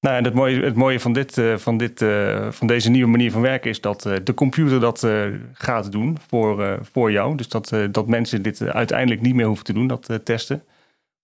Nou, 0.00 0.16
en 0.16 0.24
het 0.24 0.34
mooie, 0.34 0.64
het 0.64 0.74
mooie 0.74 1.00
van, 1.00 1.12
dit, 1.12 1.38
eh, 1.38 1.56
van, 1.56 1.76
dit, 1.76 2.02
eh, 2.02 2.50
van 2.50 2.66
deze 2.66 2.90
nieuwe 2.90 3.10
manier 3.10 3.30
van 3.30 3.40
werken 3.40 3.70
is 3.70 3.80
dat 3.80 4.06
eh, 4.06 4.16
de 4.24 4.34
computer 4.34 4.80
dat 4.80 5.06
gaat 5.52 5.92
doen 5.92 6.18
voor, 6.28 6.78
voor 6.92 7.12
jou. 7.12 7.36
Dus 7.36 7.48
dat, 7.48 7.72
dat 7.90 8.06
mensen 8.06 8.42
dit 8.42 8.62
uiteindelijk 8.62 9.20
niet 9.20 9.34
meer 9.34 9.46
hoeven 9.46 9.64
te 9.64 9.72
doen, 9.72 9.86
dat 9.86 10.20
testen. 10.24 10.62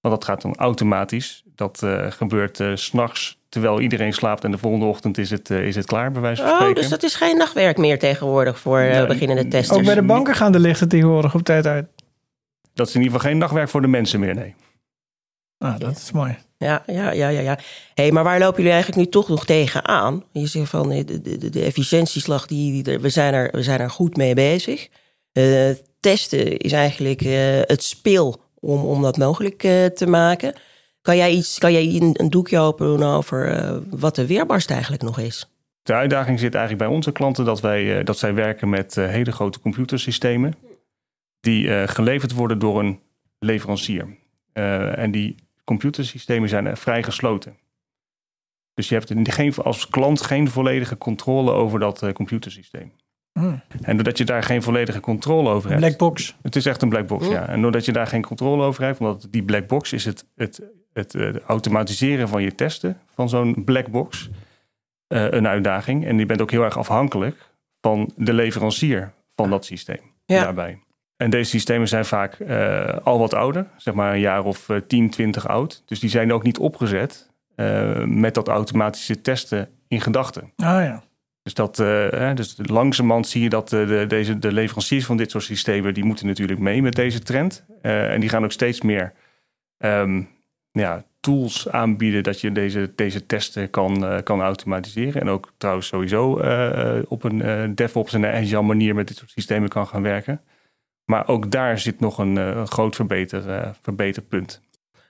Want 0.01 0.15
dat 0.15 0.25
gaat 0.25 0.43
dan 0.43 0.57
automatisch. 0.57 1.45
Dat 1.55 1.87
gebeurt 2.09 2.57
s 2.57 2.85
s'nachts 2.85 3.40
terwijl 3.51 3.81
iedereen 3.81 4.13
slaapt 4.13 4.45
en 4.45 4.51
de 4.51 4.59
volgende 4.59 4.87
ochtend 4.87 5.19
is 5.19 5.31
het, 5.31 5.51
uh, 5.51 5.67
is 5.67 5.77
het 5.77 5.87
klaar, 5.87 6.13
bij 6.13 6.21
wijze 6.21 6.43
van 6.43 6.51
oh, 6.51 6.57
spreken. 6.57 6.77
Oh, 6.77 6.83
dus 6.83 6.91
dat 6.91 7.03
is 7.03 7.15
geen 7.15 7.37
nachtwerk 7.37 7.77
meer 7.77 7.99
tegenwoordig 7.99 8.59
voor 8.59 8.81
uh, 8.81 9.07
beginnende 9.07 9.49
testers. 9.49 9.79
Ook 9.79 9.85
bij 9.85 9.95
de 9.95 10.03
banken 10.03 10.35
gaan 10.35 10.53
de 10.53 10.61
lichten 10.61 10.89
tegenwoordig 10.89 11.35
op 11.35 11.43
tijd 11.43 11.67
uit. 11.67 11.87
Dat 12.75 12.89
is 12.89 12.95
in 12.95 13.01
ieder 13.01 13.15
geval 13.17 13.31
geen 13.31 13.41
nachtwerk 13.41 13.69
voor 13.69 13.81
de 13.81 13.89
mensen 13.89 14.21
meer, 14.21 14.35
nee. 14.35 14.55
Ah, 15.59 15.79
dat 15.79 15.97
is 15.97 16.13
mooi. 16.13 16.39
Ja, 16.57 16.83
ja, 16.87 17.11
ja, 17.11 17.29
ja. 17.29 17.41
ja. 17.41 17.59
hey, 17.95 18.13
maar 18.13 18.25
waar 18.25 18.39
lopen 18.39 18.57
jullie 18.57 18.73
eigenlijk 18.73 19.05
nu 19.05 19.11
toch 19.13 19.29
nog 19.29 19.45
tegenaan? 19.45 20.25
Je 20.33 20.47
zegt 20.47 20.71
van 20.71 20.89
de, 20.89 21.21
de, 21.21 21.51
de 21.51 21.63
efficiëntieslag, 21.63 22.47
die, 22.47 22.83
die, 22.83 22.99
we, 22.99 23.09
zijn 23.09 23.35
er, 23.35 23.49
we 23.53 23.63
zijn 23.63 23.81
er 23.81 23.91
goed 23.91 24.17
mee 24.17 24.35
bezig. 24.35 24.89
Uh, 25.33 25.71
testen 26.01 26.57
is 26.57 26.73
eigenlijk 26.73 27.21
het 27.69 27.83
speel 27.83 28.43
om, 28.61 28.85
om 28.85 29.03
dat 29.03 29.17
mogelijk 29.17 29.59
te 29.95 30.07
maken. 30.07 30.55
Kan 31.03 31.17
jij, 31.17 31.33
iets, 31.33 31.59
kan 31.59 31.73
jij 31.73 32.01
een, 32.01 32.15
een 32.21 32.31
doekje 32.31 32.59
open 32.59 33.03
over 33.03 33.65
uh, 33.65 33.77
wat 33.91 34.15
de 34.15 34.27
weerbarst 34.27 34.71
eigenlijk 34.71 35.03
nog 35.03 35.19
is? 35.19 35.51
De 35.83 35.93
uitdaging 35.93 36.39
zit 36.39 36.55
eigenlijk 36.55 36.85
bij 36.87 36.97
onze 36.97 37.13
klanten 37.13 37.45
dat, 37.45 37.61
wij, 37.61 37.99
uh, 37.99 38.05
dat 38.05 38.19
zij 38.19 38.35
werken 38.35 38.69
met 38.69 38.97
uh, 38.97 39.09
hele 39.09 39.33
grote 39.33 39.61
computersystemen. 39.61 40.55
Die 41.41 41.89
geleverd 41.89 42.33
worden 42.33 42.59
door 42.59 42.79
een 42.79 43.01
leverancier. 43.39 44.17
en 44.53 45.11
die 45.11 45.35
computersystemen 45.65 46.49
zijn 46.49 46.77
vrij 46.77 47.03
gesloten. 47.03 47.57
Dus 48.75 48.89
je 48.89 48.95
hebt 48.95 49.13
geen, 49.23 49.55
als 49.55 49.89
klant 49.89 50.23
geen 50.23 50.51
volledige 50.51 50.99
controle 50.99 51.51
over 51.51 51.79
dat 51.79 52.13
computersysteem. 52.13 52.93
Hmm. 53.33 53.63
En 53.83 53.97
doordat 53.97 54.19
je 54.19 54.25
daar 54.25 54.43
geen 54.43 54.63
volledige 54.63 55.01
controle 55.01 55.51
over 55.51 55.69
hebt. 55.71 55.81
Black 55.81 55.99
box. 55.99 56.37
Het 56.43 56.57
is 56.57 56.67
echt 56.67 56.83
een 56.83 56.89
black 56.89 57.07
box, 57.07 57.27
ja. 57.29 57.49
En 57.49 57.63
doordat 57.63 57.85
je 57.85 57.93
daar 57.93 58.07
geen 58.07 58.23
controle 58.23 58.65
over 58.65 58.85
hebt, 58.85 59.01
omdat 59.01 59.27
die 59.31 59.43
black 59.43 59.67
box 59.67 59.93
is 59.93 60.05
het, 60.05 60.27
het 60.35 60.63
het 60.93 61.15
uh, 61.15 61.39
automatiseren 61.39 62.29
van 62.29 62.43
je 62.43 62.55
testen 62.55 63.01
van 63.15 63.29
zo'n 63.29 63.65
black 63.65 63.89
box 63.89 64.29
uh, 65.09 65.31
een 65.31 65.47
uitdaging. 65.47 66.07
En 66.07 66.19
je 66.19 66.27
bent 66.27 66.41
ook 66.41 66.51
heel 66.51 66.65
erg 66.65 66.79
afhankelijk 66.79 67.51
van 67.81 68.13
de 68.17 68.33
leverancier 68.33 69.13
van 69.35 69.51
dat 69.51 69.65
systeem 69.65 70.01
ja. 70.25 70.43
daarbij. 70.43 70.79
En 71.17 71.31
deze 71.31 71.51
systemen 71.51 71.89
zijn 71.89 72.05
vaak 72.05 72.39
uh, 72.39 72.89
al 73.03 73.19
wat 73.19 73.35
ouder, 73.35 73.67
zeg 73.77 73.95
maar 73.95 74.13
een 74.13 74.21
jaar 74.21 74.45
of 74.45 74.69
10, 74.87 75.11
20 75.11 75.49
oud. 75.49 75.83
Dus 75.87 76.01
die 76.01 76.11
zijn 76.11 76.33
ook 76.33 76.43
niet 76.43 76.59
opgezet 76.59 77.29
met 78.05 78.35
dat 78.35 78.49
automatische 78.49 79.21
testen 79.21 79.69
in 79.89 80.01
gedachten. 80.01 80.53
Ah 80.57 80.85
ja. 80.85 81.03
Dus, 81.43 81.55
dat, 81.55 81.79
uh, 81.79 82.35
dus 82.35 82.57
langzamerhand 82.63 83.29
zie 83.29 83.43
je 83.43 83.49
dat 83.49 83.69
de, 83.69 84.05
deze, 84.09 84.39
de 84.39 84.53
leveranciers 84.53 85.05
van 85.05 85.17
dit 85.17 85.31
soort 85.31 85.45
systemen... 85.45 85.95
die 85.95 86.05
moeten 86.05 86.27
natuurlijk 86.27 86.61
mee 86.61 86.83
met 86.83 86.95
deze 86.95 87.19
trend. 87.19 87.65
Uh, 87.83 88.13
en 88.13 88.21
die 88.21 88.29
gaan 88.29 88.45
ook 88.45 88.53
steeds 88.53 88.81
meer 88.81 89.13
um, 89.79 90.29
ja, 90.73 91.05
tools 91.21 91.69
aanbieden 91.69 92.23
dat 92.23 92.41
je 92.41 92.53
deze, 92.53 92.93
deze 92.95 93.27
testen 93.27 93.71
kan, 93.71 94.05
uh, 94.05 94.19
kan 94.23 94.41
automatiseren. 94.41 95.21
En 95.21 95.29
ook 95.29 95.53
trouwens 95.57 95.87
sowieso 95.87 96.41
uh, 96.41 97.03
op 97.09 97.25
een 97.25 97.39
uh, 97.39 97.63
DevOps 97.75 98.13
en 98.13 98.27
Agile 98.27 98.63
manier 98.63 98.95
met 98.95 99.09
dit 99.09 99.17
soort 99.17 99.31
systemen 99.31 99.69
kan 99.69 99.87
gaan 99.87 100.03
werken. 100.03 100.41
Maar 101.05 101.29
ook 101.29 101.51
daar 101.51 101.79
zit 101.79 102.01
nog 102.01 102.19
een 102.19 102.67
groot 102.67 102.95
verbeter, 102.95 103.75
verbeterpunt. 103.83 104.61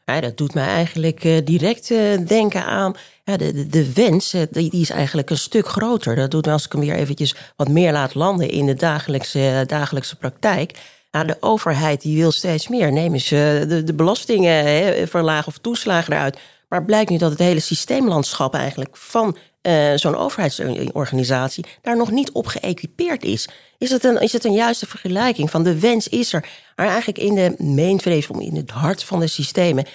Ja, 0.05 0.21
dat 0.21 0.37
doet 0.37 0.55
mij 0.55 0.67
eigenlijk 0.67 1.21
direct 1.47 1.89
denken 2.29 2.65
aan 2.65 2.95
ja, 3.25 3.37
de, 3.37 3.53
de, 3.53 3.67
de 3.67 3.93
wens. 3.93 4.31
die, 4.31 4.71
die, 4.71 4.81
is 4.81 4.91
eigenlijk 4.91 5.31
een 5.31 5.39
stuk 5.39 5.67
groter. 5.67 6.17
Dat 6.17 6.31
doet 6.31 6.47
me 6.47 6.53
als 6.53 6.65
ik 6.65 6.73
hem 6.73 6.81
weer 6.81 6.95
eventjes 6.95 7.37
wat 7.57 7.69
meer 7.69 7.93
laat 7.93 8.15
landen 8.15 8.51
in 8.51 8.67
de 8.67 8.75
dagelijkse, 8.75 9.65
dagelijkse 9.67 10.17
praktijk. 10.17 10.79
Nou, 11.11 11.27
de 11.27 11.37
overheid 11.41 12.01
die 12.01 12.17
wil 12.17 12.33
steeds 12.33 12.69
meer. 12.69 12.93
Nemen 12.93 13.21
ze 13.21 13.65
de, 13.69 13.85
de 13.85 13.95
belastingen 13.95 14.65
hè, 14.65 15.07
verlagen 15.07 15.49
of 15.49 15.59
toeslagen 15.59 16.13
eruit. 16.13 16.39
Maar 16.69 16.85
blijkt 16.85 17.11
nu 17.11 17.17
dat 17.17 17.31
het 17.31 17.39
hele 17.39 17.61
systeemlandschap 17.61 18.55
eigenlijk 18.55 18.97
van 18.97 19.37
uh, 19.63 19.93
zo'n 19.95 20.17
overheidsorganisatie 20.17 21.65
daar 21.83 21.97
nog 21.97 22.11
niet 22.11 22.33
op 22.33 22.47
geëquipeerd 22.47 23.23
is. 23.23 23.49
Is 23.79 23.91
het, 23.91 24.05
een, 24.05 24.21
is 24.21 24.33
het 24.33 24.45
een 24.45 24.53
juiste 24.53 24.87
vergelijking 24.87 25.51
van 25.51 25.63
de 25.63 25.81
wens 25.81 26.09
is 26.09 26.33
er, 26.33 26.49
maar 26.77 26.87
eigenlijk 26.87 27.19
in 27.19 27.35
de 27.35 27.55
mainframe, 27.59 28.45
in 28.45 28.57
het 28.57 28.71
hart 28.71 29.05
van 29.05 29.21
de 29.21 29.27
systemen, 29.27 29.87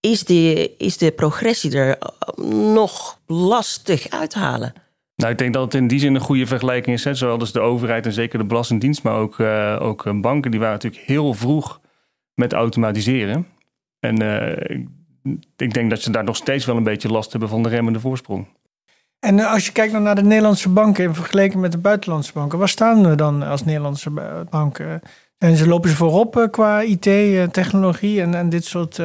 is 0.00 0.24
de, 0.24 0.74
is 0.78 0.96
de 0.96 1.10
progressie 1.10 1.76
er 1.76 1.98
eh, 1.98 2.44
nog 2.74 3.18
lastig 3.26 4.10
uit 4.10 4.30
te 4.30 4.38
halen? 4.38 4.72
Nou, 5.22 5.34
ik 5.34 5.40
denk 5.40 5.52
dat 5.52 5.62
het 5.62 5.74
in 5.74 5.86
die 5.86 5.98
zin 5.98 6.14
een 6.14 6.20
goede 6.20 6.46
vergelijking 6.46 6.96
is. 6.96 7.18
Zowel 7.18 7.38
dus 7.38 7.52
de 7.52 7.60
overheid 7.60 8.06
en 8.06 8.12
zeker 8.12 8.38
de 8.38 8.44
Belastingdienst, 8.44 9.02
maar 9.02 9.14
ook, 9.14 9.38
uh, 9.38 9.78
ook 9.80 10.20
banken, 10.20 10.50
die 10.50 10.60
waren 10.60 10.74
natuurlijk 10.74 11.02
heel 11.06 11.34
vroeg 11.34 11.80
met 12.34 12.52
automatiseren. 12.52 13.46
En 14.00 14.16
ik 15.56 15.74
denk 15.74 15.90
dat 15.90 16.00
ze 16.00 16.10
daar 16.10 16.24
nog 16.24 16.36
steeds 16.36 16.64
wel 16.64 16.76
een 16.76 16.82
beetje 16.82 17.08
last 17.08 17.30
hebben 17.30 17.48
van 17.48 17.62
de 17.62 17.68
remmende 17.68 18.00
voorsprong. 18.00 18.46
En 19.18 19.38
eh, 19.38 19.52
als 19.52 19.66
je 19.66 19.72
kijkt 19.72 19.98
naar 19.98 20.14
de 20.14 20.22
Nederlandse 20.22 20.68
banken 20.68 21.04
in 21.04 21.14
vergelijking 21.14 21.60
met 21.60 21.72
de 21.72 21.78
buitenlandse 21.78 22.32
banken, 22.32 22.58
waar 22.58 22.68
staan 22.68 23.08
we 23.08 23.14
dan 23.14 23.42
als 23.42 23.64
Nederlandse 23.64 24.10
banken? 24.50 25.00
En 25.38 25.56
ze 25.56 25.68
lopen 25.68 25.90
ze 25.90 25.96
voorop 25.96 26.36
eh, 26.36 26.50
qua 26.50 26.80
IT-technologie 26.80 28.20
en, 28.20 28.34
en 28.34 28.48
dit 28.48 28.64
soort 28.64 29.00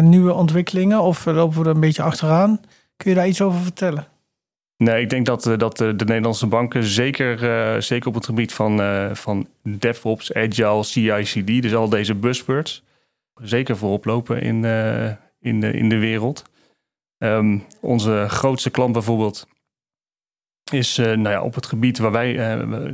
nieuwe 0.00 0.32
ontwikkelingen? 0.32 1.02
Of 1.02 1.24
lopen 1.24 1.58
we 1.58 1.68
er 1.68 1.74
een 1.74 1.80
beetje 1.80 2.02
achteraan? 2.02 2.60
Kun 2.96 3.10
je 3.10 3.16
daar 3.16 3.28
iets 3.28 3.42
over 3.42 3.60
vertellen? 3.60 4.14
Nee, 4.76 5.02
ik 5.02 5.10
denk 5.10 5.26
dat, 5.26 5.54
dat 5.56 5.76
de 5.76 6.04
Nederlandse 6.04 6.46
banken 6.46 6.84
zeker, 6.84 7.82
zeker 7.82 8.08
op 8.08 8.14
het 8.14 8.24
gebied 8.24 8.54
van, 8.54 8.80
van 9.16 9.48
DevOps, 9.62 10.34
Agile, 10.34 10.82
CI/CD, 10.82 11.62
dus 11.62 11.74
al 11.74 11.88
deze 11.88 12.14
buzzwords, 12.14 12.82
zeker 13.34 13.76
voorop 13.76 14.04
lopen 14.04 14.40
in, 14.40 14.64
in, 15.40 15.60
de, 15.60 15.72
in 15.72 15.88
de 15.88 15.98
wereld. 15.98 16.44
Um, 17.18 17.64
onze 17.80 18.24
grootste 18.28 18.70
klant 18.70 18.92
bijvoorbeeld 18.92 19.48
is 20.72 20.96
nou 20.96 21.28
ja, 21.28 21.42
op 21.42 21.54
het 21.54 21.66
gebied 21.66 21.98
waar 21.98 22.12
wij, 22.12 22.32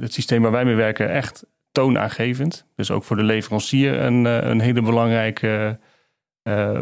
het 0.00 0.12
systeem 0.12 0.42
waar 0.42 0.50
wij 0.50 0.64
mee 0.64 0.74
werken, 0.74 1.10
echt 1.10 1.46
toonaangevend. 1.72 2.66
Dus 2.74 2.90
ook 2.90 3.04
voor 3.04 3.16
de 3.16 3.22
leverancier 3.22 4.00
een, 4.00 4.24
een 4.24 4.60
hele 4.60 4.82
belangrijke, 4.82 5.78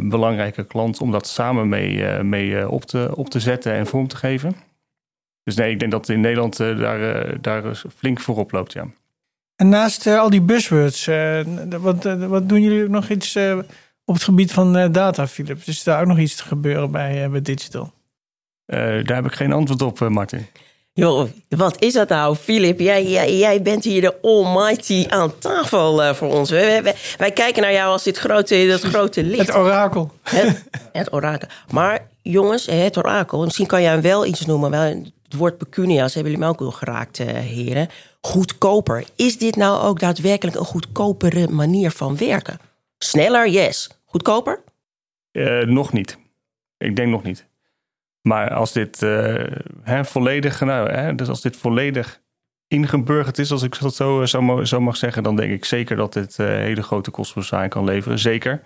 belangrijke 0.01 0.65
klant 0.65 1.01
om 1.01 1.11
dat 1.11 1.27
samen 1.27 1.69
mee, 1.69 2.23
mee 2.23 2.69
op, 2.69 2.85
te, 2.85 3.13
op 3.15 3.29
te 3.31 3.41
zetten 3.41 3.73
en 3.73 3.87
vorm 3.87 4.09
te 4.09 4.17
geven. 4.17 4.69
Dus 5.45 5.55
nee, 5.55 5.71
ik 5.71 5.79
denk 5.79 5.93
dat 5.93 6.09
in 6.09 6.21
Nederland 6.21 6.57
daar, 6.57 7.41
daar 7.41 7.83
flink 7.97 8.21
voorop 8.21 8.53
loopt, 8.53 8.73
ja. 8.73 8.87
En 9.57 9.69
naast 9.69 10.07
al 10.07 10.31
die 10.31 10.41
buzzwords, 10.41 11.09
wat, 11.81 12.05
wat 12.19 12.49
doen 12.49 12.63
jullie 12.63 12.89
nog 12.89 13.09
iets 13.09 13.37
op 14.11 14.17
het 14.17 14.25
gebied 14.25 14.53
van 14.53 14.77
uh, 14.77 14.87
data, 14.91 15.27
Philip, 15.27 15.59
is 15.65 15.83
daar 15.83 16.01
ook 16.01 16.07
nog 16.07 16.19
iets 16.19 16.37
te 16.37 16.43
gebeuren 16.43 16.91
bij, 16.91 17.25
uh, 17.25 17.31
bij 17.31 17.43
Digital? 17.43 17.93
Uh, 18.67 18.79
daar 18.79 19.17
heb 19.17 19.25
ik 19.25 19.33
geen 19.33 19.53
antwoord 19.53 19.83
op, 19.83 20.09
Martin. 20.09 20.47
Joh, 20.93 21.29
wat 21.49 21.83
is 21.83 21.93
dat 21.93 22.09
nou, 22.09 22.37
Philip? 22.37 22.81
Jij, 22.81 23.07
jij, 23.07 23.37
jij 23.37 23.63
bent 23.63 23.85
hier 23.85 24.01
de 24.01 24.21
almighty 24.23 25.07
aan 25.09 25.39
tafel 25.39 26.15
voor 26.15 26.33
ons. 26.33 26.51
Wij, 26.51 26.83
wij, 26.83 26.95
wij, 27.19 27.31
kijken 27.31 27.63
naar 27.63 27.73
jou 27.73 27.93
als 27.93 28.03
dit 28.03 28.19
grote, 28.19 28.67
dat 28.67 28.81
grote 28.81 29.23
licht. 29.23 29.47
Het 29.47 29.57
orakel. 29.57 30.11
Het, 30.23 30.65
het, 30.93 31.13
orakel. 31.13 31.49
Maar 31.71 32.07
jongens, 32.23 32.67
het 32.67 32.97
orakel, 32.97 33.45
misschien 33.45 33.67
kan 33.67 33.83
jij 33.83 33.91
hem 33.91 34.01
wel 34.01 34.27
iets 34.27 34.47
noemen. 34.47 35.13
Het 35.31 35.39
woord 35.39 35.59
pecunia's 35.59 36.15
hebben 36.15 36.33
jullie 36.33 36.47
me 36.47 36.53
ook 36.53 36.59
wel 36.61 36.71
geraakt, 36.71 37.19
heren. 37.19 37.89
Goedkoper. 38.21 39.05
Is 39.17 39.39
dit 39.39 39.57
nou 39.57 39.83
ook 39.83 40.01
daadwerkelijk 40.01 40.57
een 40.57 40.65
goedkopere 40.65 41.49
manier 41.49 41.91
van 41.91 42.17
werken? 42.17 42.59
Sneller, 42.99 43.49
yes. 43.49 43.91
Goedkoper? 44.05 44.63
Uh, 45.33 45.63
nog 45.63 45.93
niet. 45.93 46.19
Ik 46.77 46.97
denk 46.97 47.11
nog 47.11 47.23
niet. 47.23 47.47
Maar 48.23 48.55
als 48.55 48.73
dit 48.73 49.03
uh, 49.03 49.47
hè, 49.83 50.05
volledig, 50.05 50.61
nou, 50.61 50.91
hè, 50.91 51.15
dus 51.15 51.29
als 51.29 51.41
dit 51.41 51.57
volledig 51.57 52.21
ingeburgerd 52.69 53.39
is, 53.39 53.53
als 53.53 53.63
ik 53.63 53.81
dat 53.81 53.95
zo, 53.95 54.25
zo, 54.27 54.65
zo 54.65 54.81
mag 54.81 54.97
zeggen, 54.97 55.23
dan 55.23 55.37
denk 55.37 55.53
ik 55.53 55.65
zeker 55.65 55.97
dat 55.97 56.13
dit 56.13 56.39
uh, 56.39 56.47
hele 56.47 56.83
grote 56.83 57.11
kostenbesparing 57.11 57.73
kan 57.73 57.85
leveren. 57.85 58.19
Zeker 58.19 58.63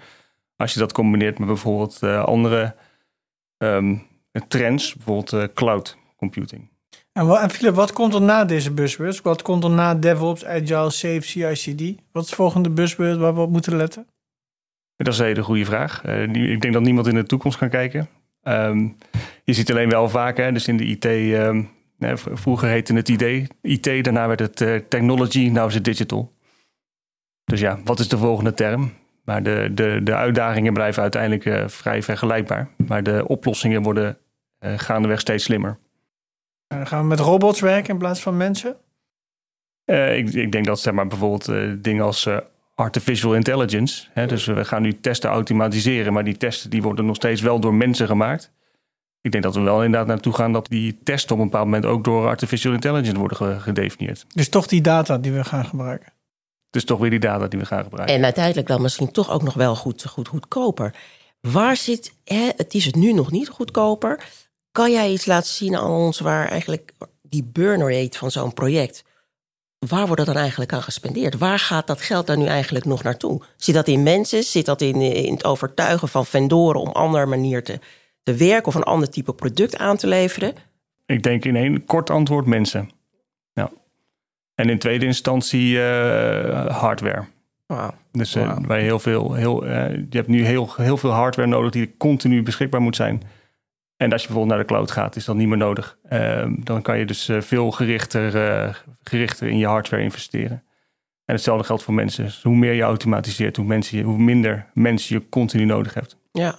als 0.57 0.73
je 0.73 0.79
dat 0.79 0.93
combineert 0.93 1.39
met 1.39 1.49
bijvoorbeeld 1.49 2.03
andere 2.03 2.75
um, 3.59 4.07
trends, 4.49 4.95
bijvoorbeeld 4.95 5.53
cloud 5.55 5.97
computing. 6.31 6.69
En, 7.13 7.27
wat, 7.27 7.41
en 7.41 7.51
Philip, 7.51 7.75
wat 7.75 7.93
komt 7.93 8.15
er 8.15 8.23
na 8.23 8.45
deze 8.45 8.73
buzzwords? 8.73 9.21
Wat 9.21 9.43
komt 9.43 9.65
er 9.65 9.71
na 9.71 9.95
DevOps, 9.95 10.45
Agile, 10.45 10.91
Safe, 10.91 11.21
CI/CD? 11.21 12.01
Wat 12.13 12.25
is 12.25 12.31
de 12.31 12.37
volgende 12.37 12.71
buzzword 12.71 13.17
waar 13.17 13.35
we 13.35 13.41
op 13.41 13.51
moeten 13.51 13.77
letten? 13.77 14.07
Dat 14.97 15.13
is 15.13 15.19
een 15.19 15.27
hele 15.27 15.43
goede 15.43 15.65
vraag. 15.65 16.07
Uh, 16.07 16.23
ik 16.53 16.61
denk 16.61 16.73
dat 16.73 16.83
niemand 16.83 17.07
in 17.07 17.15
de 17.15 17.25
toekomst 17.25 17.59
kan 17.59 17.69
kijken. 17.69 18.09
Um, 18.43 18.97
je 19.45 19.53
ziet 19.53 19.71
alleen 19.71 19.89
wel 19.89 20.09
vaak, 20.09 20.37
hè, 20.37 20.53
dus 20.53 20.69
in 20.69 20.77
de 20.77 20.85
IT, 20.85 21.05
um, 21.05 21.71
vroeger 22.33 22.69
heette 22.69 22.95
het 22.95 23.09
ID, 23.09 23.49
IT, 23.63 24.05
daarna 24.05 24.27
werd 24.27 24.41
het 24.41 24.61
uh, 24.61 24.77
technology, 24.89 25.49
nou 25.49 25.69
is 25.69 25.75
het 25.75 25.85
digital. 25.85 26.33
Dus 27.45 27.61
ja, 27.61 27.81
wat 27.85 27.99
is 27.99 28.09
de 28.09 28.19
volgende 28.19 28.55
term? 28.55 28.93
Maar 29.25 29.43
de, 29.43 29.71
de, 29.73 30.01
de 30.03 30.15
uitdagingen 30.15 30.73
blijven 30.73 31.03
uiteindelijk 31.03 31.45
uh, 31.45 31.69
vrij 31.69 32.03
vergelijkbaar. 32.03 32.69
Maar 32.87 33.03
de 33.03 33.25
oplossingen 33.27 33.83
worden 33.83 34.19
gaandeweg 34.77 35.21
steeds 35.21 35.45
slimmer. 35.45 35.79
Gaan 36.85 37.01
we 37.01 37.07
met 37.07 37.21
robots 37.21 37.61
werken 37.61 37.93
in 37.93 37.99
plaats 37.99 38.21
van 38.21 38.37
mensen? 38.37 38.77
ik, 39.87 40.33
ik, 40.33 40.53
denk 40.53 40.65
dat 40.65 40.81
zeg 40.81 40.95
maar, 40.95 41.07
bijvoorbeeld 41.07 41.53
dingen 41.85 42.05
als 42.05 42.29
artificial 42.75 43.35
intelligence. 43.35 44.07
Hè, 44.13 44.27
dus 44.27 44.45
we 44.45 44.65
gaan 44.65 44.83
nu 44.83 45.01
testen 45.01 45.31
automatiseren, 45.31 46.13
maar 46.13 46.25
die 46.25 46.37
testen 46.37 46.71
die 46.71 46.83
worden 46.83 47.07
nog 47.07 47.17
steeds 47.17 47.41
wel 47.41 47.61
door 47.61 47.75
mensen 47.75 48.07
gemaakt. 48.07 48.51
Ik 49.21 49.33
denk 49.33 49.45
dat 49.45 49.55
we 49.55 49.61
wel 49.61 49.85
inderdaad 49.85 50.07
naartoe 50.07 50.33
gaan 50.33 50.53
dat 50.53 50.67
die 50.69 50.99
testen 51.03 51.35
op 51.35 51.41
een 51.41 51.49
bepaald 51.49 51.65
moment 51.65 51.85
ook 51.85 52.05
door 52.05 52.27
artificial 52.27 52.73
intelligence 52.73 53.19
worden 53.19 53.61
gedefinieerd. 53.61 54.27
Dus 54.35 54.49
toch 54.49 54.67
die 54.67 54.81
data 54.81 55.19
die 55.19 55.33
we 55.33 55.45
gaan 55.45 55.65
gebruiken. 55.65 56.13
Dus 56.71 56.85
toch 56.85 56.99
weer 56.99 57.11
die 57.11 57.19
data 57.19 57.49
die 57.49 57.59
we 57.59 57.67
gaan 57.67 57.83
gebruiken. 57.83 58.17
En 58.17 58.25
uiteindelijk 58.25 58.67
dan 58.67 58.83
misschien 58.83 59.11
toch 59.11 59.31
ook 59.31 59.43
nog 59.43 59.55
wel 59.55 59.77
goed, 59.77 60.07
goed 60.07 60.29
goedkoper. 60.29 60.95
Waar 61.41 61.77
zit, 61.77 62.15
hè, 62.25 62.51
het 62.57 62.75
is 62.75 62.85
het 62.85 62.95
nu 62.95 63.13
nog 63.13 63.31
niet 63.31 63.49
goedkoper. 63.49 64.25
Kan 64.75 64.93
jij 64.93 65.11
iets 65.11 65.27
laten 65.27 65.51
zien 65.51 65.77
aan 65.77 65.91
ons 65.91 66.21
waar 66.21 66.49
eigenlijk 66.49 66.93
die 67.23 67.45
burn 67.45 67.81
rate 67.81 68.19
van 68.19 68.31
zo'n 68.31 68.55
project 68.55 69.05
waar 69.89 70.07
wordt 70.07 70.25
dat 70.25 70.35
dan 70.35 70.43
eigenlijk 70.43 70.73
aan 70.73 70.83
gespendeerd? 70.83 71.39
Waar 71.39 71.59
gaat 71.59 71.87
dat 71.87 72.01
geld 72.01 72.27
dan 72.27 72.39
nu 72.39 72.47
eigenlijk 72.47 72.85
nog 72.85 73.03
naartoe? 73.03 73.43
Zit 73.57 73.75
dat 73.75 73.89
in 73.89 74.03
mensen? 74.03 74.43
Zit 74.43 74.67
dat 74.67 74.81
in, 74.81 75.01
in 75.01 75.33
het 75.33 75.45
overtuigen 75.45 76.09
van 76.09 76.27
vendoren 76.27 76.81
om 76.81 76.89
andere 76.89 77.27
manier 77.27 77.65
te, 77.65 77.79
te 78.23 78.35
werken 78.35 78.67
of 78.67 78.75
een 78.75 78.83
ander 78.83 79.11
type 79.11 79.33
product 79.33 79.77
aan 79.77 79.97
te 79.97 80.07
leveren? 80.07 80.55
Ik 81.07 81.23
denk 81.23 81.45
in 81.45 81.57
één 81.57 81.85
kort 81.85 82.11
antwoord 82.11 82.47
mensen. 82.47 82.91
Ja. 83.53 83.71
En 84.55 84.69
in 84.69 84.79
tweede 84.79 85.07
instantie 85.07 85.75
uh, 85.75 86.81
hardware. 86.81 87.25
Wow. 87.67 87.91
Dus 88.13 88.37
uh, 88.37 88.59
wij 88.67 88.83
heel 88.83 88.99
veel, 88.99 89.35
heel, 89.35 89.67
uh, 89.67 89.91
je 89.91 90.17
hebt 90.17 90.29
nu 90.29 90.45
heel, 90.45 90.69
heel 90.77 90.97
veel 90.97 91.11
hardware 91.11 91.49
nodig 91.49 91.71
die 91.71 91.95
continu 91.97 92.43
beschikbaar 92.43 92.81
moet 92.81 92.97
zijn. 92.97 93.23
En 93.97 94.13
als 94.13 94.21
je 94.21 94.27
bijvoorbeeld 94.27 94.57
naar 94.57 94.67
de 94.67 94.73
cloud 94.73 94.91
gaat, 94.91 95.17
is 95.17 95.25
dat 95.25 95.37
niet 95.37 95.49
meer 95.49 95.57
nodig. 95.57 95.99
Ehm, 96.09 96.55
dan 96.59 96.83
kan 96.83 96.99
je 96.99 97.07
dus 97.07 97.29
eh, 97.29 97.41
veel 97.41 97.71
gerichter, 97.71 98.35
uh, 98.35 98.75
gerichter 99.03 99.49
in 99.49 99.59
je 99.59 99.67
hardware 99.67 100.03
investeren. 100.03 100.63
En 101.25 101.35
hetzelfde 101.35 101.65
geldt 101.65 101.83
voor 101.83 101.95
mensen. 101.95 102.25
Dus 102.25 102.43
hoe 102.43 102.57
meer 102.57 102.73
je 102.73 102.83
automatiseert, 102.83 103.57
hoe, 103.57 103.67
mensen, 103.67 104.03
hoe 104.03 104.19
minder 104.19 104.67
mensen 104.75 105.17
je 105.17 105.29
continu 105.29 105.65
nodig 105.65 105.95
hebt. 105.95 106.17
Ja, 106.33 106.59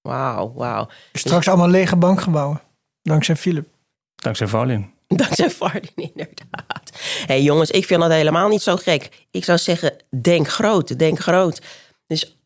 wauw, 0.00 0.52
wauw. 0.52 0.88
Straks 1.12 1.48
allemaal 1.48 1.68
lege 1.68 1.96
bankgebouwen. 1.96 2.60
Dankzij 3.02 3.36
Philip. 3.36 3.68
Dankzij 4.14 4.46
Valin. 4.46 4.92
Dankzij 5.06 5.50
Valin, 5.50 5.90
inderdaad. 5.94 6.90
Hé 7.18 7.24
hey, 7.26 7.42
jongens, 7.42 7.70
ik 7.70 7.86
vind 7.86 8.00
dat 8.00 8.10
helemaal 8.10 8.48
niet 8.48 8.62
zo 8.62 8.76
gek. 8.76 9.26
Ik 9.30 9.44
zou 9.44 9.58
zeggen, 9.58 9.96
denk 10.20 10.48
groot, 10.48 10.98
denk 10.98 11.18
groot. 11.18 11.62
Dus 12.06 12.37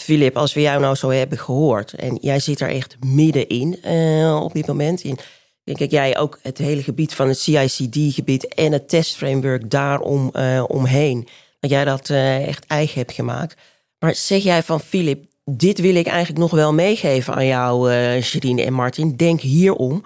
Filip, 0.00 0.36
als 0.36 0.54
we 0.54 0.60
jou 0.60 0.80
nou 0.80 0.94
zo 0.94 1.10
hebben 1.10 1.38
gehoord 1.38 1.94
en 1.94 2.18
jij 2.20 2.40
zit 2.40 2.60
er 2.60 2.68
echt 2.68 2.96
middenin 3.04 3.78
uh, 3.84 4.42
op 4.42 4.52
dit 4.52 4.66
moment 4.66 5.02
in. 5.02 5.18
Denk 5.64 5.78
ik, 5.78 5.90
jij 5.90 6.18
ook 6.18 6.38
het 6.42 6.58
hele 6.58 6.82
gebied 6.82 7.14
van 7.14 7.28
het 7.28 7.38
CICD-gebied 7.38 8.54
en 8.54 8.72
het 8.72 8.88
testframework 8.88 9.70
daarom 9.70 10.30
uh, 10.32 10.64
omheen. 10.68 11.28
Dat 11.60 11.70
jij 11.70 11.84
dat 11.84 12.08
uh, 12.08 12.46
echt 12.46 12.66
eigen 12.66 12.98
hebt 12.98 13.12
gemaakt. 13.12 13.60
Maar 13.98 14.14
zeg 14.14 14.42
jij 14.42 14.62
van 14.62 14.80
Filip, 14.80 15.24
dit 15.44 15.80
wil 15.80 15.94
ik 15.94 16.06
eigenlijk 16.06 16.38
nog 16.38 16.50
wel 16.50 16.72
meegeven 16.72 17.34
aan 17.34 17.46
jou, 17.46 17.92
uh, 17.92 18.22
Sherine 18.22 18.62
en 18.62 18.72
Martin. 18.72 19.16
Denk 19.16 19.40
hierom. 19.40 20.04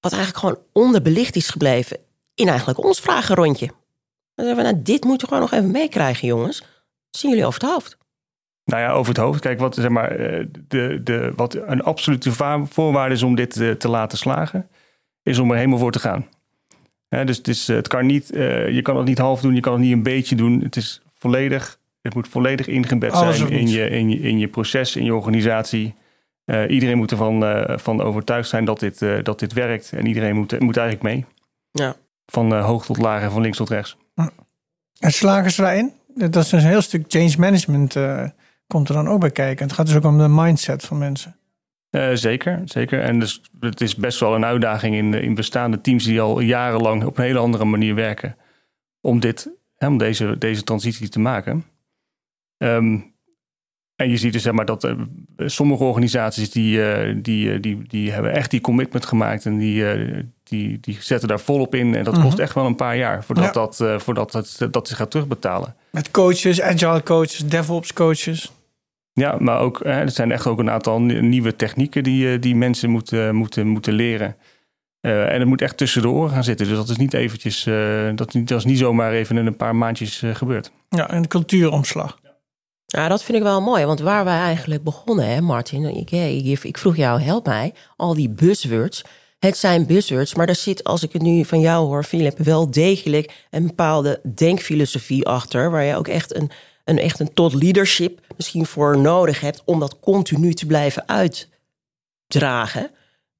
Wat 0.00 0.12
eigenlijk 0.12 0.44
gewoon 0.44 0.62
onderbelicht 0.72 1.36
is 1.36 1.48
gebleven 1.48 1.98
in 2.34 2.48
eigenlijk 2.48 2.84
ons 2.84 3.00
vragenrondje. 3.00 3.66
Dan 4.34 4.46
zeggen 4.46 4.64
we, 4.64 4.70
nou, 4.70 4.82
dit 4.82 5.04
moet 5.04 5.20
je 5.20 5.26
gewoon 5.26 5.42
nog 5.42 5.52
even 5.52 5.70
meekrijgen, 5.70 6.26
jongens. 6.26 6.62
Zien 7.10 7.30
jullie 7.30 7.46
over 7.46 7.60
het 7.60 7.70
hoofd? 7.70 7.98
Nou 8.64 8.82
ja, 8.82 8.90
over 8.90 9.12
het 9.12 9.22
hoofd. 9.22 9.40
Kijk, 9.40 9.58
wat, 9.58 9.74
zeg 9.74 9.88
maar, 9.88 10.10
eh, 10.10 10.46
de, 10.68 11.00
de, 11.04 11.32
wat 11.36 11.54
een 11.54 11.82
absolute 11.82 12.32
voorwaarde 12.68 13.14
is 13.14 13.22
om 13.22 13.34
dit 13.34 13.52
te, 13.52 13.76
te 13.76 13.88
laten 13.88 14.18
slagen, 14.18 14.68
is 15.22 15.38
om 15.38 15.50
er 15.50 15.56
helemaal 15.56 15.78
voor 15.78 15.92
te 15.92 15.98
gaan. 15.98 16.26
dus 17.08 17.36
het, 17.36 17.48
is, 17.48 17.66
het 17.66 17.88
kan 17.88 18.06
niet, 18.06 18.28
je 18.28 18.80
kan 18.82 18.96
het 18.96 19.06
niet 19.06 19.18
half 19.18 19.40
doen, 19.40 19.54
je 19.54 19.60
kan 19.60 19.72
het 19.72 19.82
niet 19.82 19.92
een 19.92 20.02
beetje 20.02 20.34
doen. 20.34 20.60
Het 20.60 20.76
is 20.76 21.02
volledig, 21.14 21.78
het 22.02 22.14
moet 22.14 22.28
volledig 22.28 22.66
ingebed 22.66 23.16
zijn 23.16 23.50
in 23.50 23.68
je, 23.68 23.88
in, 23.88 24.10
je, 24.10 24.20
in 24.20 24.38
je 24.38 24.48
proces, 24.48 24.96
in 24.96 25.04
je 25.04 25.14
organisatie. 25.14 25.94
Uh, 26.44 26.70
iedereen 26.70 26.96
moet 26.96 27.10
ervan 27.10 27.42
uh, 27.42 27.78
van 27.78 28.02
overtuigd 28.02 28.48
zijn 28.48 28.64
dat 28.64 28.80
dit, 28.80 28.98
dat 29.22 29.38
dit 29.38 29.52
werkt. 29.52 29.92
En 29.92 30.06
iedereen 30.06 30.36
moet, 30.36 30.60
moet 30.60 30.76
eigenlijk 30.76 31.14
mee. 31.14 31.26
Ja. 31.70 31.96
Van 32.26 32.60
hoog 32.60 32.84
tot 32.86 32.98
laag 32.98 33.22
en 33.22 33.30
van 33.30 33.42
links 33.42 33.56
tot 33.56 33.68
rechts. 33.68 33.96
En 34.98 35.12
slagen 35.12 35.50
ze 35.50 35.62
daarin? 35.62 35.92
Dat 36.14 36.44
is 36.44 36.52
een 36.52 36.58
heel 36.58 36.82
stuk 36.82 37.04
change 37.08 37.34
management 37.38 37.96
komt 38.70 38.88
er 38.88 38.94
dan 38.94 39.08
ook 39.08 39.20
bij 39.20 39.30
kijken. 39.30 39.66
Het 39.66 39.74
gaat 39.74 39.86
dus 39.86 39.96
ook 39.96 40.04
om 40.04 40.18
de 40.18 40.28
mindset 40.28 40.84
van 40.84 40.98
mensen. 40.98 41.36
zeker, 42.12 42.62
zeker. 42.64 43.02
En 43.02 43.18
dus, 43.18 43.40
het 43.60 43.80
is 43.80 43.94
best 43.96 44.20
wel 44.20 44.34
een 44.34 44.44
uitdaging 44.44 44.94
in, 44.94 45.14
in 45.14 45.34
bestaande 45.34 45.80
teams 45.80 46.04
die 46.04 46.20
al 46.20 46.40
jarenlang 46.40 47.04
op 47.04 47.18
een 47.18 47.24
hele 47.24 47.38
andere 47.38 47.64
manier 47.64 47.94
werken. 47.94 48.36
Om, 49.00 49.20
dit, 49.20 49.50
hè, 49.76 49.86
om 49.86 49.98
deze, 49.98 50.38
deze 50.38 50.62
transitie 50.62 51.08
te 51.08 51.20
maken. 51.20 51.64
Um, 52.56 53.14
en 53.96 54.10
je 54.10 54.16
ziet 54.16 54.32
dus 54.32 54.42
zeg 54.42 54.52
maar 54.52 54.64
dat 54.64 54.84
uh, 54.84 54.92
sommige 55.36 55.84
organisaties 55.84 56.50
die, 56.50 56.78
uh, 56.78 57.16
die, 57.22 57.60
die, 57.60 57.82
die 57.88 58.12
hebben 58.12 58.32
echt 58.32 58.50
die 58.50 58.60
commitment 58.60 59.06
gemaakt 59.06 59.46
en 59.46 59.58
die, 59.58 59.84
die, 60.42 60.78
die 60.80 60.96
zetten 61.00 61.28
daar 61.28 61.40
volop 61.40 61.74
in. 61.74 61.94
En 61.94 62.04
dat 62.04 62.20
kost 62.20 62.38
echt 62.38 62.54
wel 62.54 62.66
een 62.66 62.76
paar 62.76 62.96
jaar 62.96 63.24
voordat, 63.24 63.44
ja. 63.44 63.52
dat, 63.52 64.02
voordat 64.02 64.32
dat, 64.32 64.66
dat 64.70 64.88
zich 64.88 64.96
gaat 64.96 65.10
terugbetalen. 65.10 65.74
Met 65.90 66.10
coaches, 66.10 66.60
agile 66.60 67.02
coaches, 67.02 67.38
DevOps 67.38 67.92
coaches. 67.92 68.52
Ja, 69.20 69.36
maar 69.38 69.58
ook 69.60 69.84
er 69.84 70.10
zijn 70.10 70.32
echt 70.32 70.46
ook 70.46 70.58
een 70.58 70.70
aantal 70.70 71.00
nieuwe 71.00 71.56
technieken 71.56 72.02
die, 72.02 72.38
die 72.38 72.56
mensen 72.56 72.90
moeten, 72.90 73.34
moeten, 73.34 73.66
moeten 73.66 73.92
leren. 73.92 74.36
en 75.00 75.38
het 75.38 75.44
moet 75.44 75.62
echt 75.62 75.76
tussen 75.76 76.02
de 76.02 76.08
oren 76.08 76.30
gaan 76.30 76.44
zitten. 76.44 76.66
Dus 76.68 76.76
dat 76.76 76.88
is 76.88 76.96
niet 76.96 77.14
eventjes, 77.14 77.64
dat, 78.14 78.32
dat 78.32 78.58
is 78.58 78.64
niet 78.64 78.78
zomaar 78.78 79.12
even 79.12 79.36
in 79.36 79.46
een 79.46 79.56
paar 79.56 79.76
maandjes 79.76 80.22
gebeurd. 80.32 80.70
Ja, 80.88 81.12
een 81.12 81.28
cultuuromslag. 81.28 82.18
Ja, 82.86 83.08
dat 83.08 83.22
vind 83.22 83.38
ik 83.38 83.44
wel 83.44 83.60
mooi, 83.60 83.84
want 83.84 84.00
waar 84.00 84.24
wij 84.24 84.38
eigenlijk 84.38 84.82
begonnen, 84.82 85.28
hè, 85.28 85.40
Martin, 85.40 85.84
ik, 85.84 86.10
ik, 86.10 86.62
ik 86.62 86.78
vroeg 86.78 86.96
jou, 86.96 87.20
help 87.20 87.46
mij, 87.46 87.74
al 87.96 88.14
die 88.14 88.30
buzzwords. 88.30 89.04
Het 89.38 89.56
zijn 89.56 89.86
buzzwords, 89.86 90.34
maar 90.34 90.46
daar 90.46 90.54
zit, 90.54 90.84
als 90.84 91.02
ik 91.02 91.12
het 91.12 91.22
nu 91.22 91.44
van 91.44 91.60
jou 91.60 91.86
hoor, 91.86 92.04
Philip, 92.04 92.38
wel 92.38 92.70
degelijk 92.70 93.46
een 93.50 93.66
bepaalde 93.66 94.20
denkfilosofie 94.34 95.26
achter, 95.26 95.70
waar 95.70 95.84
je 95.84 95.96
ook 95.96 96.08
echt 96.08 96.34
een, 96.34 96.50
een, 96.90 96.98
echt 96.98 97.20
een 97.20 97.34
tot 97.34 97.54
leadership 97.54 98.20
misschien 98.36 98.66
voor 98.66 98.98
nodig 98.98 99.40
hebt 99.40 99.62
om 99.64 99.80
dat 99.80 100.00
continu 100.00 100.54
te 100.54 100.66
blijven 100.66 101.04
uitdragen. 101.08 102.90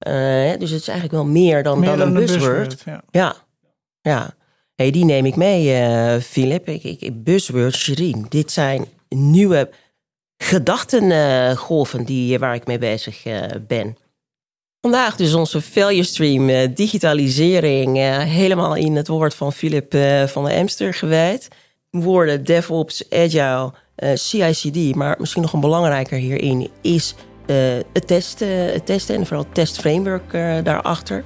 Uh, 0.07 0.59
dus 0.59 0.71
het 0.71 0.81
is 0.81 0.89
eigenlijk 0.89 1.13
wel 1.13 1.25
meer 1.25 1.63
dan, 1.63 1.85
dan, 1.85 2.01
een 2.01 2.15
buzzword. 2.15 2.83
ja. 2.85 3.03
ja. 3.11 3.37
ja. 4.01 4.35
Hey, 4.75 4.91
die 4.91 5.05
neem 5.05 5.27
ik 5.27 5.37
mee, 5.37 5.81
uh, 5.81 6.17
Philip. 6.21 6.69
Ik, 6.69 6.83
ik, 6.83 7.25
buzzwords, 7.25 7.79
Sherine. 7.79 8.27
Dit 8.29 8.53
zijn 8.53 8.87
nieuwe 9.09 9.71
gedachtengolven 10.37 12.05
die, 12.05 12.39
waar 12.39 12.55
ik 12.55 12.67
mee 12.67 12.79
bezig 12.79 13.23
ben. 13.67 13.97
Vandaag 14.81 15.17
dus 15.17 15.35
onze 15.35 15.61
value 15.61 16.03
stream 16.03 16.75
digitalisering 16.75 17.97
helemaal 18.25 18.75
in 18.75 18.97
het 18.97 19.09
woord 19.09 19.35
van 19.35 19.53
Philip 19.53 19.93
van 20.27 20.45
de 20.45 20.51
Emster 20.51 20.95
gewijd. 20.95 21.49
Woorden 21.91 22.45
DevOps, 22.45 23.11
Agile, 23.11 23.73
CI/CD, 24.15 24.95
maar 24.95 25.17
misschien 25.19 25.43
nog 25.43 25.53
een 25.53 25.61
belangrijker 25.61 26.19
hierin 26.19 26.71
is 26.81 27.15
het, 27.93 28.07
testen, 28.07 28.73
het 28.73 28.87
testen 28.87 29.15
en 29.15 29.27
vooral 29.27 29.45
het 29.45 29.55
testframework 29.55 30.33
daarachter. 30.65 31.25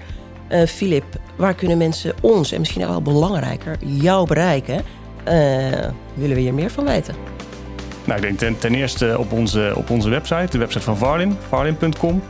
Philip, 0.66 1.04
waar 1.36 1.54
kunnen 1.54 1.78
mensen 1.78 2.14
ons 2.20 2.52
en 2.52 2.58
misschien 2.58 2.86
wel 2.86 3.02
belangrijker 3.02 3.76
jou 3.80 4.26
bereiken? 4.26 4.82
willen 6.14 6.34
we 6.34 6.40
hier 6.40 6.54
meer 6.54 6.70
van 6.70 6.84
weten? 6.84 7.14
Nou, 8.04 8.16
ik 8.16 8.22
denk 8.22 8.38
ten, 8.38 8.58
ten, 8.58 8.74
eerste 8.74 9.18
op 9.18 9.32
onze, 9.32 9.72
op 9.76 9.90
onze 9.90 10.08
website, 10.08 10.50
de 10.50 10.58
website 10.58 10.84
van 10.84 10.96
Varlin, 10.96 11.36
varlin.com. 11.48 12.22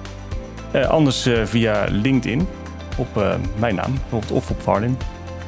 Uh, 0.75 0.89
anders 0.89 1.27
uh, 1.27 1.45
via 1.45 1.87
LinkedIn 1.91 2.49
op 2.97 3.17
uh, 3.17 3.35
mijn 3.59 3.75
naam, 3.75 3.93
bijvoorbeeld 3.93 4.33
of 4.33 4.51
op 4.51 4.63
Varlin. 4.63 4.99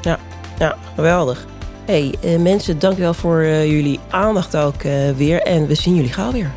Ja, 0.02 0.18
ja 0.58 0.76
geweldig. 0.94 1.46
Hey, 1.86 2.14
mensen, 2.38 2.78
dankjewel 2.78 3.14
voor 3.14 3.44
jullie 3.44 4.00
aandacht 4.10 4.56
ook 4.56 4.82
weer. 5.16 5.42
En 5.42 5.66
we 5.66 5.74
zien 5.74 5.94
jullie 5.94 6.12
gauw 6.12 6.32
weer. 6.32 6.50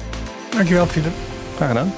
Dankjewel, 0.55 0.85
Philip. 0.85 1.13
Graag 1.55 1.67
gedaan. 1.67 1.93